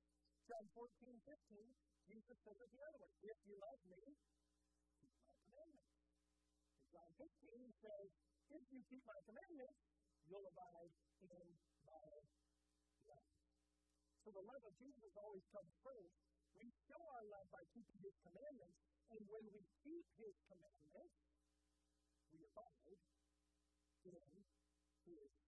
[0.50, 1.30] John 14, 15,
[2.10, 3.12] Jesus says it the other way.
[3.24, 4.02] If you love me,
[4.98, 5.94] keep my commandments.
[6.82, 8.06] In John 15, he says,
[8.52, 9.78] if you keep my commandments,
[10.28, 10.92] you'll abide
[11.24, 11.48] in
[11.86, 12.24] my love.
[14.24, 16.16] So the love of Jesus always comes first.
[16.56, 18.80] We show our love by keeping his commandments,
[19.12, 21.12] and when we keep his commandments,
[22.32, 22.96] we abide
[24.08, 24.16] in
[25.04, 25.43] his.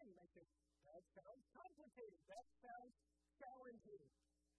[0.00, 0.48] You may think,
[0.88, 2.20] that sounds complicated.
[2.32, 2.96] That sounds
[3.36, 4.08] challenging.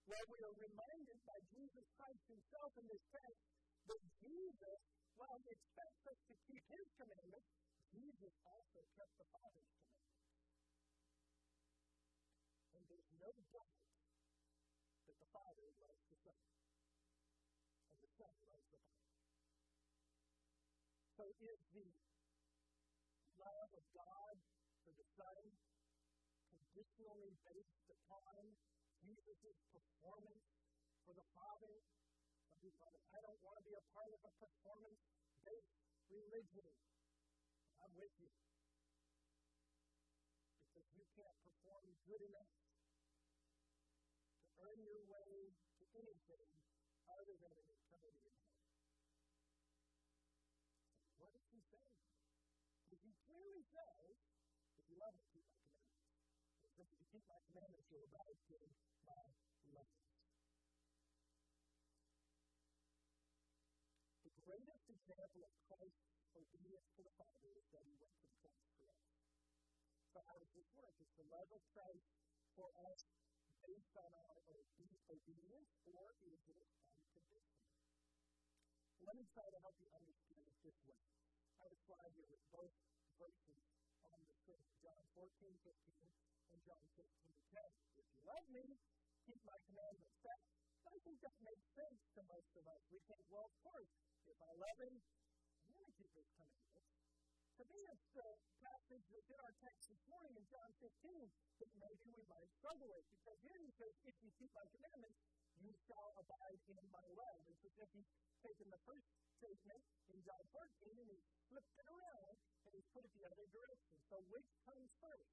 [0.06, 3.42] Well, we are reminded by Jesus Christ himself in this text
[3.90, 4.80] that Jesus,
[5.18, 7.50] while he expects us to keep his commandments,
[7.90, 10.22] Jesus also kept the Father's commandments.
[12.78, 13.82] And there's no doubt
[15.10, 16.42] that the Father loves the Son.
[17.90, 19.18] And the Son loves the Father.
[21.18, 21.90] So is the
[23.42, 24.38] love of God
[24.92, 25.40] for the Son
[26.52, 28.44] conditionally based upon
[29.00, 30.44] Jesus' performance
[31.08, 31.80] for the Father?
[32.52, 35.00] Some people say, I don't want to be a part of a performance
[35.48, 35.80] based
[36.12, 36.68] religion.
[37.80, 38.36] I'm with you.
[40.76, 42.68] Because you can't perform good enough to
[44.60, 46.52] earn your way to anything
[47.08, 48.76] other than an eternity in heaven.
[51.16, 51.96] What is he saying?
[52.92, 54.20] Because he clearly says,
[54.98, 56.82] love me, keep my commandments.
[56.82, 58.62] If you keep my commandments, you'll abide in
[59.06, 59.22] my
[59.72, 59.92] love.
[64.26, 68.36] The greatest example of Christ's obedience to the Father is that he went to the
[68.42, 69.06] cross for us.
[70.12, 70.96] So how this work?
[71.00, 72.08] Is the love of Christ
[72.58, 73.00] for us
[73.64, 74.42] based on our
[75.12, 77.44] obedience, or is it unconditional?
[79.04, 81.04] Let me try to help you understand it this way.
[81.60, 82.72] I have a slide here with both
[83.20, 83.81] verses
[84.50, 87.06] on John 14, 15, and John 15,
[87.54, 87.62] 10.
[88.02, 88.66] If you love me,
[89.28, 90.18] keep my commandments.
[90.26, 90.40] That,
[90.90, 92.82] I think that makes sense to most of us.
[92.90, 93.92] We think, well, of course,
[94.26, 96.90] if I love him, I'm going to keep his commandments.
[97.62, 98.30] To me, it's the
[98.66, 100.90] passage that's in our text this morning in John 15
[101.62, 103.06] that maybe we might struggle with.
[103.14, 105.22] Because here he says, if you keep my commandments,
[105.62, 107.48] you shall abide in my love.
[107.48, 108.12] It's as if he's
[108.44, 109.08] taken the first
[109.40, 109.80] statement
[110.12, 110.68] in John 14
[111.00, 112.36] and he's flipped it around
[112.68, 113.96] and he's put it the other direction.
[114.12, 115.32] So which comes first?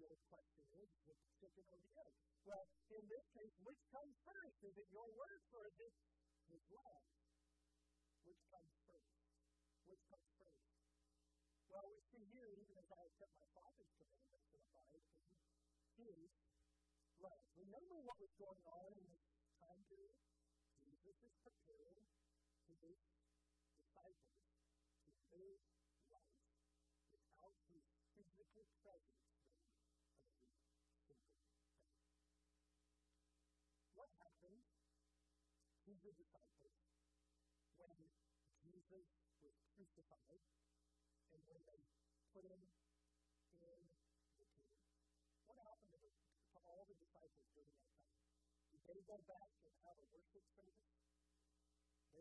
[0.00, 2.14] The old question is, is it the chicken or the egg?
[2.48, 2.64] Well,
[2.96, 4.56] in this case, which comes first?
[4.64, 5.92] Is it your word or is it
[6.48, 7.04] his love?
[8.24, 9.12] Which comes first?
[9.84, 10.64] Which comes first?
[11.68, 15.12] Well, we see here, even as I accept my Father's commandments to abide in
[16.00, 16.32] his
[17.20, 17.42] love.
[17.52, 19.17] Remember what was going on in period?
[21.18, 22.06] Jesus preparing
[22.78, 22.94] his
[23.74, 24.38] disciples
[25.02, 25.58] to live
[26.14, 26.46] life
[27.10, 27.82] without his
[28.14, 29.26] physical presence
[31.10, 31.74] every single day.
[33.98, 36.86] What happened to the disciples
[37.82, 37.98] when
[38.62, 39.10] Jesus
[39.42, 40.46] was crucified
[41.34, 41.82] and when they
[42.30, 42.86] put him in the
[43.58, 43.90] tomb?
[45.50, 48.22] What happened to, the, to all the disciples during that time?
[48.70, 50.78] Did they go back and have a worship service?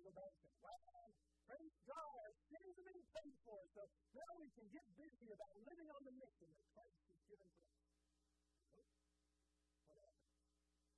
[0.08, 1.12] Go and wow,
[1.48, 3.82] praise God, our sins have been paid for, so
[4.16, 7.64] now we can get busy about living on the mission that Christ has given to
[7.68, 8.96] us.
[9.88, 10.32] What happened?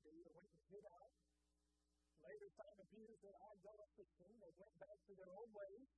[0.05, 1.11] They either went and hid out.
[2.21, 4.31] Later, Simon Peter said, I don't fishing.
[4.39, 5.91] They went back to their own ways.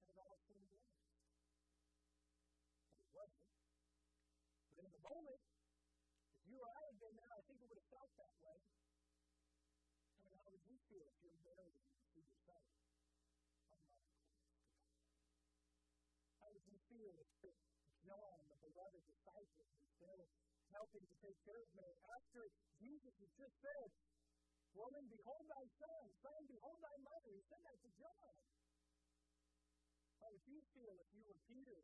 [0.00, 0.72] And it all seemed.
[2.88, 3.52] But it wasn't.
[4.80, 7.80] But in the moment, if you or I had been there, I think it would
[7.84, 8.56] have felt that way.
[10.24, 12.64] I mean, how would you feel if you're married and you see your son?
[16.90, 17.54] Would feel if
[18.02, 20.26] John, the beloved disciple, is there
[20.74, 22.50] helping to take care of Mary after
[22.82, 23.94] Jesus has just said,
[24.74, 27.30] Woman, behold thy son, son, behold thy mother.
[27.30, 28.34] He said that to John.
[30.18, 31.78] How would you feel if you were Peter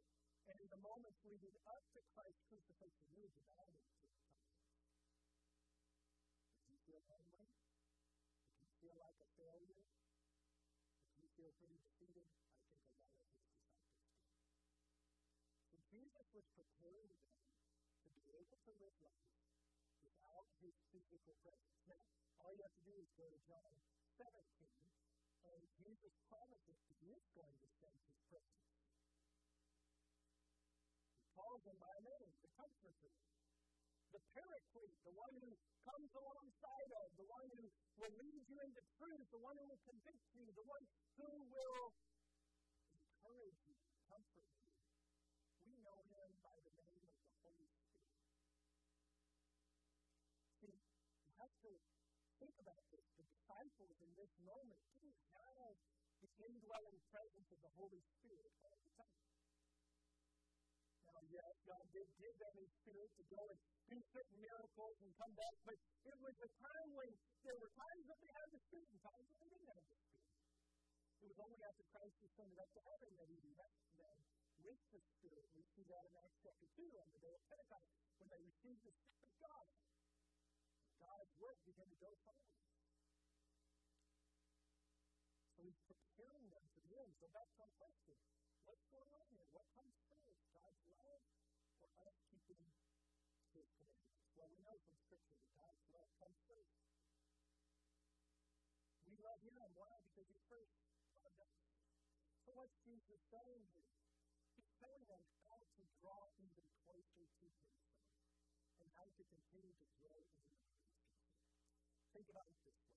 [0.51, 3.47] and in the moments leading up to Christ's crucifixion, you were him to
[6.67, 7.47] Did you feel lonely?
[8.59, 9.87] Did you feel like a failure?
[11.15, 12.46] Did you feel pretty defeated?
[16.37, 17.33] Was preparing them
[18.05, 19.33] to be able to live life
[20.05, 21.81] without his physical presence.
[21.89, 22.05] Now,
[22.45, 23.73] all you have to do is go to John
[24.21, 24.37] 17,
[25.49, 28.69] and Jesus promises that he is going to send his presence.
[31.25, 33.17] He calls him by name, the Comforter,
[34.13, 35.57] the Paraclete, the one who
[35.89, 37.65] comes alongside of, the one who
[37.97, 40.85] will lead you into truth, the one who will convict you, the one
[41.17, 41.97] who will
[42.93, 43.77] encourage you,
[44.13, 44.69] comfort you.
[45.67, 48.15] We know him by the name of the Holy Spirit.
[50.63, 51.75] See, you have to
[52.39, 53.07] think about this.
[53.19, 55.75] The disciples in this moment didn't have
[56.23, 59.23] the indwelling presence of the Holy Spirit all the time.
[61.11, 63.59] Now, yes, God did give them his spirit to go and
[63.91, 65.57] do certain miracles and come back.
[65.67, 67.11] But it was a time when
[67.43, 69.97] there were times that they had the spirit and times that they didn't have the
[70.07, 70.27] spirit.
[71.27, 74.19] It was only after Christ ascended up to heaven that he left them
[74.63, 75.47] with the Spirit.
[75.57, 77.91] We see that in Acts chapter 2 on the day of Pentecost
[78.21, 79.67] when they received the Spirit of God.
[81.01, 82.57] God's work began to go forward.
[85.57, 87.13] So he's preparing them for the end.
[87.21, 88.17] So that's our question.
[88.69, 89.47] What's going on here?
[89.53, 90.41] What comes first?
[90.53, 91.25] God's love
[91.81, 92.61] or us keeping
[93.53, 93.97] his commandments?
[94.37, 96.77] Well, we know from Scripture that God's love comes first.
[99.09, 99.57] We love him.
[99.77, 99.97] Why?
[100.05, 100.77] Because he first
[101.17, 101.57] loved us.
[102.45, 103.97] So what's Jesus saying here?
[104.55, 107.97] He's telling them how to draw even closer to himself
[108.81, 110.56] and how to continue to grow in
[112.17, 112.97] Think about it this way.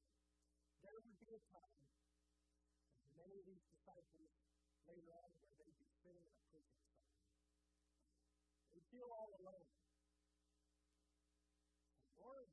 [0.80, 1.84] There would be a time,
[3.04, 4.32] and many of these disciples
[4.88, 7.04] later on, where they'd be sitting in a prison cell.
[8.72, 9.68] They'd feel all alone.
[12.00, 12.48] And Lord,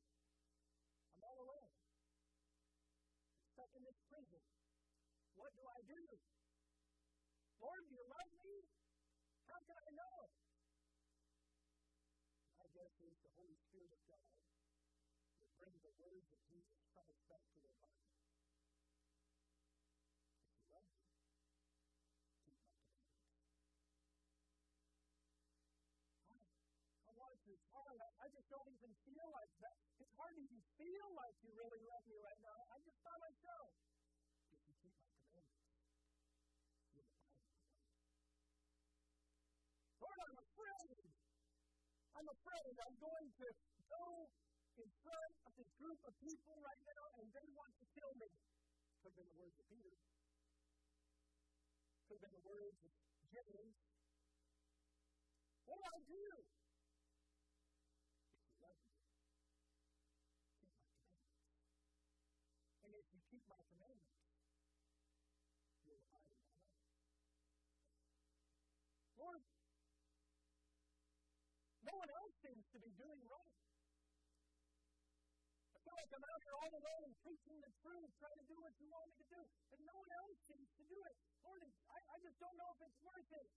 [1.15, 1.71] I'm all alone.
[1.71, 4.43] I'm stuck in this prison.
[5.39, 6.03] What do I do?
[7.63, 8.67] Lord, do you love me?
[9.47, 10.19] How can I know?
[12.59, 14.27] I guess it's the Holy Spirit of God
[15.57, 17.75] bring the words of Jesus Christ back to their.
[20.37, 21.03] If you love me,
[22.45, 23.03] keep my commandments.
[26.31, 26.39] I,
[27.07, 27.53] I want to.
[27.75, 27.99] Hard.
[27.99, 29.77] I, I just don't even feel like that.
[29.99, 30.45] It's hard to
[30.79, 32.59] feel like you really love me right now.
[32.71, 33.75] I just by myself.
[34.55, 35.67] If you keep my commandments,
[36.95, 37.47] you'll find me.
[39.99, 40.99] Lord, I'm afraid.
[42.17, 43.49] I'm afraid I'm going to
[43.91, 44.05] go
[44.77, 48.29] in front of this group of people right now and they want to kill me.
[49.01, 49.97] Could have been the words of Peter.
[52.05, 52.93] Could have been the words of
[53.33, 53.77] James.
[55.65, 56.25] What do I do?
[58.37, 60.93] If you love me, keep my commandments.
[62.85, 64.13] And if you keep my commandments,
[65.89, 66.85] you'll abide in my love.
[69.17, 69.43] Lord,
[71.81, 73.66] no one else seems to be doing right
[76.07, 79.11] like I'm out here all alone preaching the truth, trying to do what you want
[79.11, 79.43] me to do,
[79.75, 81.19] and no one else seems to do it.
[81.43, 83.49] Lord, I, I just don't know if it's worth it.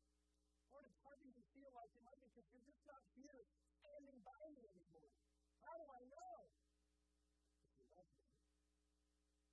[0.74, 3.46] Lord, it's hard to feel like it might be because you're just not here
[3.86, 5.14] standing by me anymore.
[5.62, 6.50] How do I know?
[6.50, 8.26] If you love me,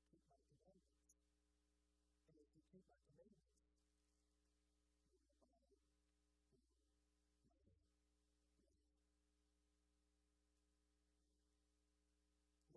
[0.09, 0.97] keep my commandments.
[2.33, 3.45] And if you keep my commandments,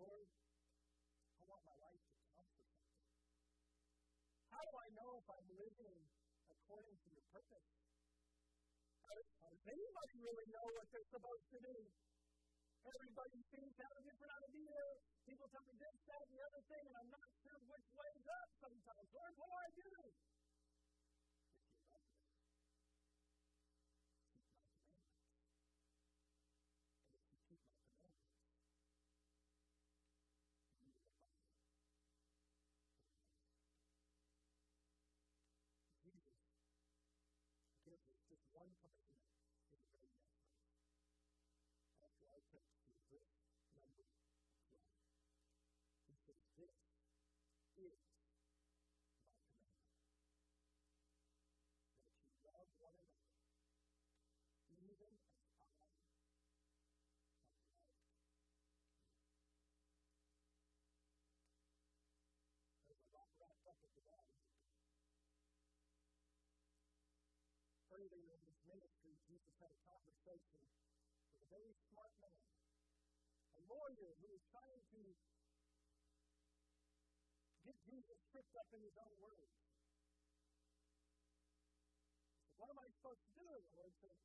[0.00, 3.04] Lord, I want my life to count for something.
[4.48, 5.44] How do I know if I'm
[5.80, 6.04] living
[6.52, 7.64] according to your purpose?
[9.00, 11.76] Does anybody really know what they're supposed to do?
[12.84, 14.76] Everybody seems to have a different idea.
[15.24, 18.26] People tell me this, that, and the other thing, and I'm not sure which way's
[18.28, 19.08] up sometimes.
[19.12, 19.90] Lord, what do I do?
[27.50, 28.48] If you love me, keep my commandments.
[30.80, 31.12] And if you
[36.00, 37.00] keep my commandments,
[37.90, 40.70] gives us just one commandment in the very next verse.
[41.98, 43.34] That's why I took to verse
[43.74, 44.30] number 12.
[46.06, 48.86] He says, This is my commandment.
[51.98, 53.42] That you love one another,
[54.86, 56.22] even as I have loved you.
[62.86, 64.70] There's a lot wrapped up into that, isn't there?
[67.90, 70.64] earlier in his ministry, Jesus had a conversation
[71.28, 72.40] with a very smart man,
[73.56, 75.00] a lawyer who was trying to
[77.60, 79.52] get Jesus tripped up in his own words.
[82.40, 83.44] Said, What am I supposed to do?
[83.44, 84.16] The Lord said,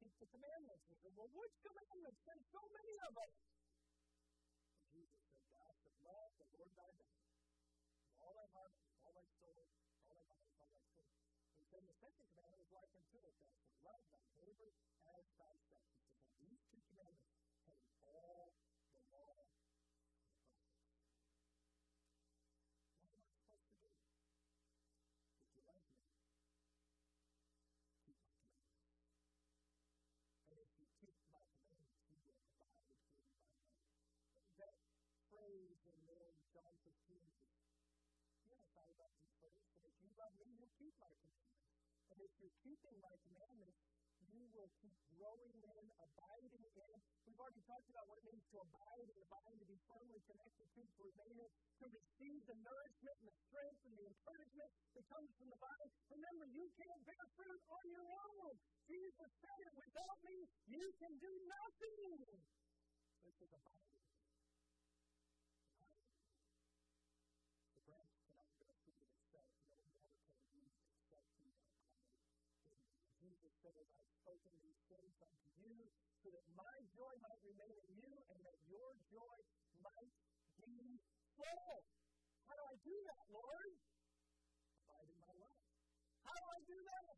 [0.00, 0.88] Keep the commandments.
[0.88, 2.24] He said, Well, which commandments?
[2.24, 3.36] There's so many of us.
[4.72, 7.12] And Jesus said, God to love the Lord thy God.
[7.12, 8.72] with All thy heart,
[9.04, 9.68] all thy soul,
[10.08, 11.12] all thy mind, all thy strength
[11.62, 14.70] and then the second commandment is like unto it, that to love thy neighbor
[15.06, 15.86] as thyself.
[15.86, 17.38] He says, now these two commandments
[17.70, 18.50] have all
[18.92, 20.18] the law and the prophets.
[22.98, 23.86] What am I supposed to do?
[25.38, 26.02] If you love me,
[28.02, 29.06] keep my commandments.
[30.50, 33.38] And if you keep my commandments, you will abide in my name.
[34.58, 34.74] That
[35.30, 36.34] phrase in there
[36.92, 41.08] John 15 Yes, I love you first, and if you love me, you'll keep my
[41.16, 41.72] commandments.
[42.12, 43.80] And if you're keeping my commandments,
[44.28, 46.98] you will keep growing in, abiding in.
[47.24, 50.68] We've already talked about what it means to abide and abide, to be firmly connected
[50.76, 55.04] to, to remain in, to receive the nourishment and the strength and the encouragement that
[55.08, 55.90] comes from the vine.
[56.12, 58.52] Remember, you can't bear fruit on your own.
[58.84, 62.20] Jesus said it, without me, you can do nothing.
[63.24, 63.92] This is abiding.
[73.22, 74.52] Jesus said, I've spoken
[75.22, 75.86] unto you,
[76.22, 79.38] so that my joy might remain in you, and that your joy
[79.82, 80.14] might
[80.58, 80.98] be
[81.38, 81.78] full.
[82.46, 83.72] How do I do that, Lord?
[84.82, 85.62] Abide in my love.
[86.26, 87.14] How do I do that?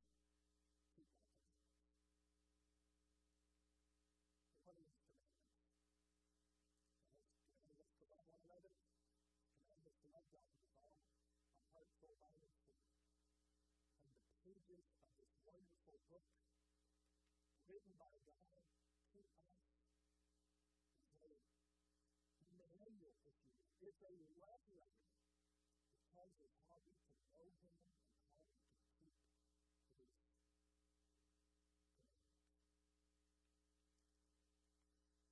[14.44, 16.28] Pages of this wonderful book
[17.74, 18.38] written by God
[19.10, 19.34] to us
[21.18, 23.50] a manual, if you will.
[23.82, 25.10] It's a love letter
[25.90, 27.02] that tells us how can
[27.34, 29.42] know Him and how we can
[29.90, 30.14] keep His.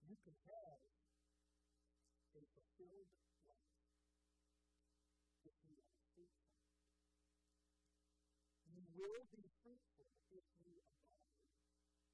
[0.02, 0.82] You can have
[2.34, 3.14] a fulfilled
[3.46, 3.86] life
[5.46, 6.58] if you are faithful.
[8.66, 11.22] You will be fruitful if you abide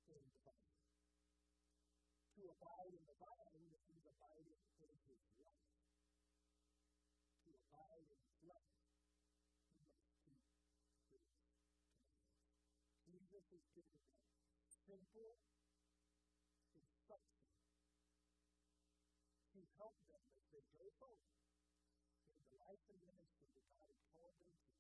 [0.09, 0.89] in the vine.
[2.37, 5.71] To abide in the vine means abiding in his life.
[7.47, 8.19] To abide in
[8.51, 8.83] life,
[10.27, 10.35] you.
[13.07, 14.27] Jesus is giving them
[14.91, 15.39] simple
[16.75, 17.47] instruction
[19.55, 21.31] to help them as they go forward
[22.35, 24.79] in the life and ministry that God has called them to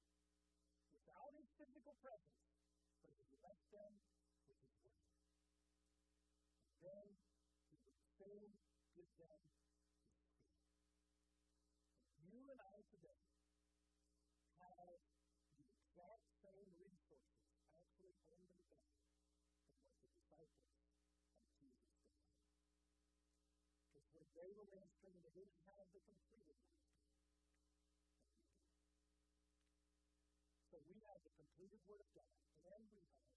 [0.99, 2.43] without his physical presence,
[3.03, 3.93] but he left them
[4.51, 5.07] with his word.
[6.67, 7.07] And then
[7.71, 8.49] he would soon
[8.95, 10.53] give them his spirit.
[12.13, 13.25] And you and I today
[14.63, 15.01] have
[15.57, 19.17] the exact same resources, actually only better than
[19.75, 22.23] what the disciples of Jesus did.
[23.91, 26.87] Because when they were ministering, they didn't have the completed word.
[30.71, 32.39] So we have the completed Word of God,
[32.71, 33.35] and we have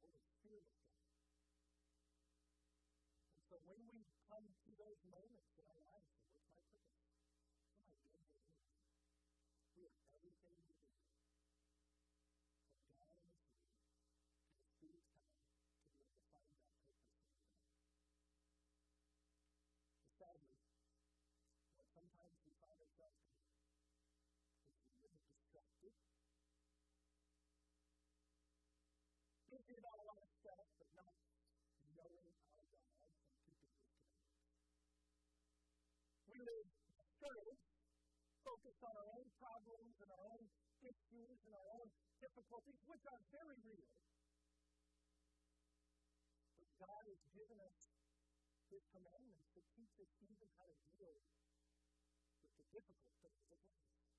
[0.00, 0.96] the Holy Spirit of God.
[3.36, 6.88] And so when we come to those moments in our lives, what's my purpose?
[7.76, 8.56] What am I doing here?
[9.76, 11.20] We have everything we need from
[12.96, 13.84] God and His Word
[14.24, 18.04] to the Spirit's time to be able to find that purpose in our life.
[20.00, 20.56] But sadly,
[21.76, 23.64] what sometimes we find ourselves in is
[25.00, 25.79] we live distracted
[29.50, 31.14] thinking about a lot of stuff, but not
[31.94, 34.26] knowing our God and keeping His commandments.
[36.30, 37.70] We live discouraged,
[38.46, 40.44] focused on our own problems and our own
[40.80, 41.88] issues and our own
[42.18, 43.90] difficulties, which are very real.
[46.56, 47.78] But God has given us
[48.70, 51.14] His commandments to teach us even how to deal
[52.42, 54.09] with the difficult things of life.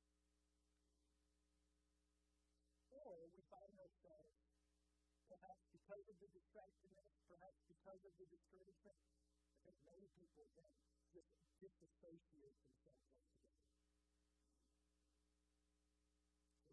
[5.92, 6.88] Because of the distraction,
[7.28, 10.72] perhaps because of the discouragement, I think many people then
[11.12, 11.28] just
[11.60, 13.60] disassociate themselves altogether.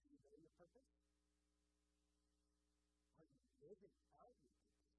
[0.00, 0.86] Do you know your purpose?
[3.18, 4.94] Are you living out your purpose?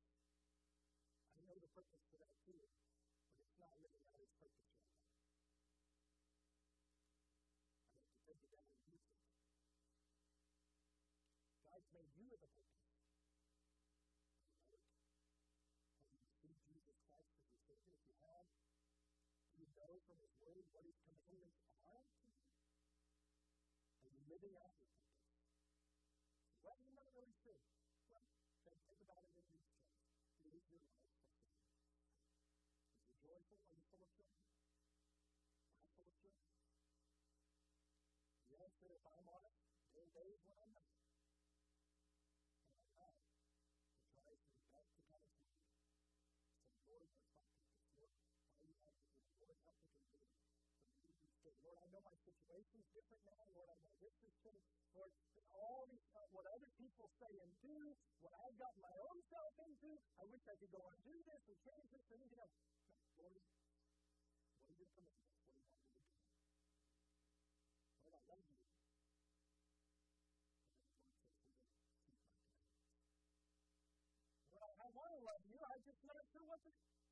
[1.31, 2.75] I know the purpose for that too, but
[3.39, 4.95] it's not living out its purpose right now.
[7.91, 9.19] I have to take it down and use it.
[11.67, 12.87] God's made you with a purpose.
[15.99, 17.91] Have you received Jesus Christ as your Savior?
[17.91, 18.47] If you have,
[19.51, 22.39] do you know from His Word what His commandments are to you?
[23.99, 25.43] Are you living out your purpose?
[26.63, 27.59] Well, you're not really sure.
[28.07, 28.23] Well,
[28.63, 29.99] then think about it in these terms.
[30.47, 31.03] Is your life
[33.03, 33.36] fulfilled?
[33.47, 33.79] Are you.
[33.79, 34.35] And
[46.91, 47.07] Lord?
[47.07, 47.07] Lord?
[51.63, 53.43] Lord, I know my situation is different now.
[53.55, 54.67] Lord, I know this is changed.
[54.91, 55.11] Lord,
[55.55, 59.55] all these, uh, what other people say and do, what I've got my own self
[59.63, 62.55] into, I wish I could go and do this and change this or anything else.
[63.17, 65.37] Lord, what are your commandments?
[65.41, 66.01] What do you want me to do?
[68.05, 68.59] Lord, I love you.
[74.53, 75.59] Lord, I, I want to love you.
[75.65, 77.07] I'm just not sure what to keep my.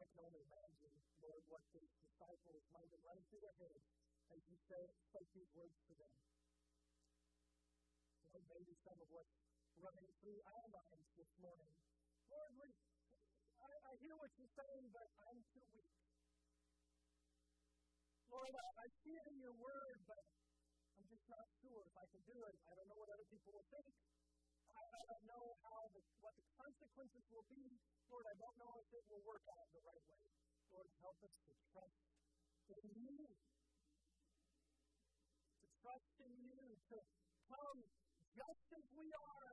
[0.00, 3.99] I can only imagine, Lord, what the disciples might have run through their heads
[4.30, 6.14] as you say, spoke these words to them.
[8.30, 9.34] Lord, maybe some of what's
[9.82, 11.72] running through our minds this morning.
[12.30, 12.68] Lord, we,
[13.58, 15.94] I, I hear what you're saying, but I'm too weak.
[18.30, 20.22] Lord, I, I see it in your word, but
[20.94, 22.54] I'm just not sure if I can do it.
[22.70, 23.90] I don't know what other people will think.
[24.70, 27.66] I, I don't know how the, what the consequences will be.
[28.06, 30.22] Lord, I don't know if it will work out the right way.
[30.70, 31.98] Lord, help us to trust
[32.70, 33.49] in you.
[35.80, 36.60] Trust in you,
[36.92, 36.98] to
[37.48, 37.80] come
[38.36, 39.52] just as we are.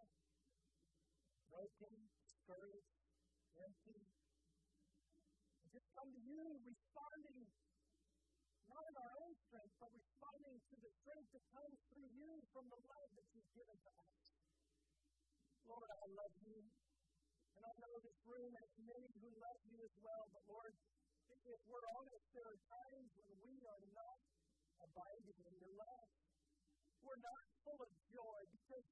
[1.47, 2.99] Broken, discouraged,
[3.55, 4.03] empty.
[5.71, 7.47] Just come to you, responding
[8.67, 12.67] not in our own strength, but responding to the strength that comes through you from
[12.67, 14.19] the love that you've given to us.
[15.63, 16.59] Lord, I love you.
[17.57, 20.75] And I know this room has many who love you as well, but Lord,
[21.47, 24.19] if we're honest, there are times when we are not
[24.83, 26.09] abiding in your love.
[27.01, 28.85] We're not full of joy because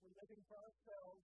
[0.00, 1.22] we're living for ourselves,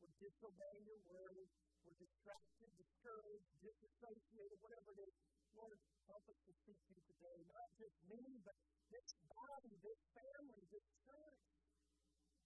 [0.00, 1.48] we're disobeying your word,
[1.84, 5.14] we're distracted, discouraged, disassociated, whatever it is.
[5.56, 7.38] Lord, help us to seek you today.
[7.50, 8.56] Not just me, but
[8.92, 11.42] this body, this family, this church.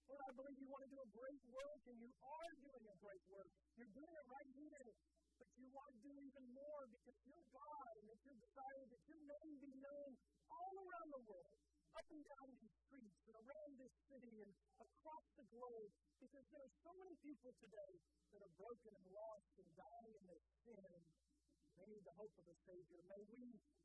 [0.08, 2.96] Lord, I believe you want to do a great work, and you are doing a
[3.00, 3.50] great work.
[3.76, 4.88] You're doing it right here.
[5.54, 9.22] You want to do even more because you're God, and it's your desire that your
[9.22, 10.10] name be known
[10.50, 11.58] all around the world,
[11.94, 14.50] up and down these streets, and around this city, and
[14.82, 15.90] across the globe.
[16.18, 17.92] Because there are so many people today
[18.34, 20.90] that are broken and lost and dying in their sin.
[21.78, 23.00] They need the hope of a Savior.
[23.06, 23.44] May we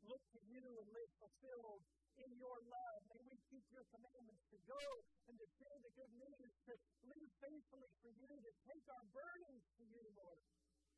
[0.09, 1.85] look to you and live fulfilled
[2.17, 2.99] in your love.
[3.13, 4.83] May we keep your commandments to go
[5.29, 6.73] and to share the good news, to
[7.13, 10.41] live faithfully for you, to take our burdens to you, Lord,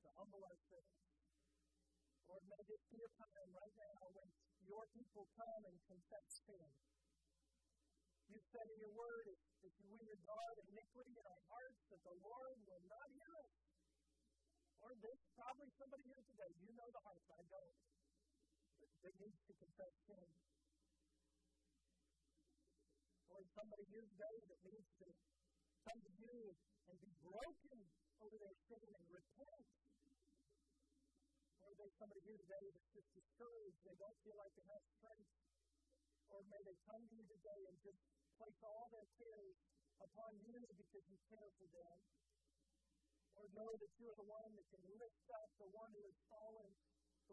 [0.02, 0.94] to humble ourselves.
[2.26, 4.28] Lord, may this be a time right now when
[4.66, 6.70] your people come and confess sin.
[8.32, 9.28] You said in your word,
[9.68, 13.52] if we regard iniquity in our hearts, that the Lord will not hear us.
[14.82, 16.52] Or there's probably somebody here today.
[16.64, 17.78] You know the heart, I don't.
[18.80, 20.30] But they need to confess sin.
[23.36, 25.08] Or somebody here today that needs to
[25.86, 26.38] come to you
[26.88, 27.78] and be broken
[28.24, 29.81] over their sin and repent.
[31.82, 33.82] There's somebody here today that's just discouraged.
[33.90, 35.34] They don't feel like they have strength.
[36.30, 37.98] Or may they come to you today and just
[38.38, 39.58] place all their cares
[39.98, 41.98] upon you because you care for them.
[43.34, 46.20] Or know that you are the one that can lift up the one who has
[46.30, 46.70] fallen,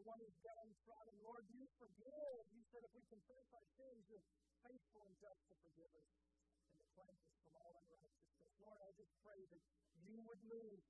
[0.00, 1.16] the one who's downtrodden.
[1.28, 2.40] Lord, you forgive.
[2.48, 4.24] You said if we confess our sins, you're
[4.64, 8.56] faithful and just to forgive us and to cleanse us from all unrighteousness.
[8.64, 9.62] Lord, I just pray that
[10.08, 10.80] you would move.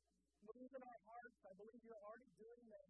[0.47, 1.39] Move in our hearts.
[1.43, 2.88] I believe you're already doing that.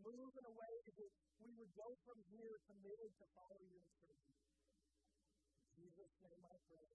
[0.00, 0.96] Move in a way that
[1.44, 4.36] we would go from here committed to follow you and serve you.
[5.76, 6.88] In Jesus' name I pray.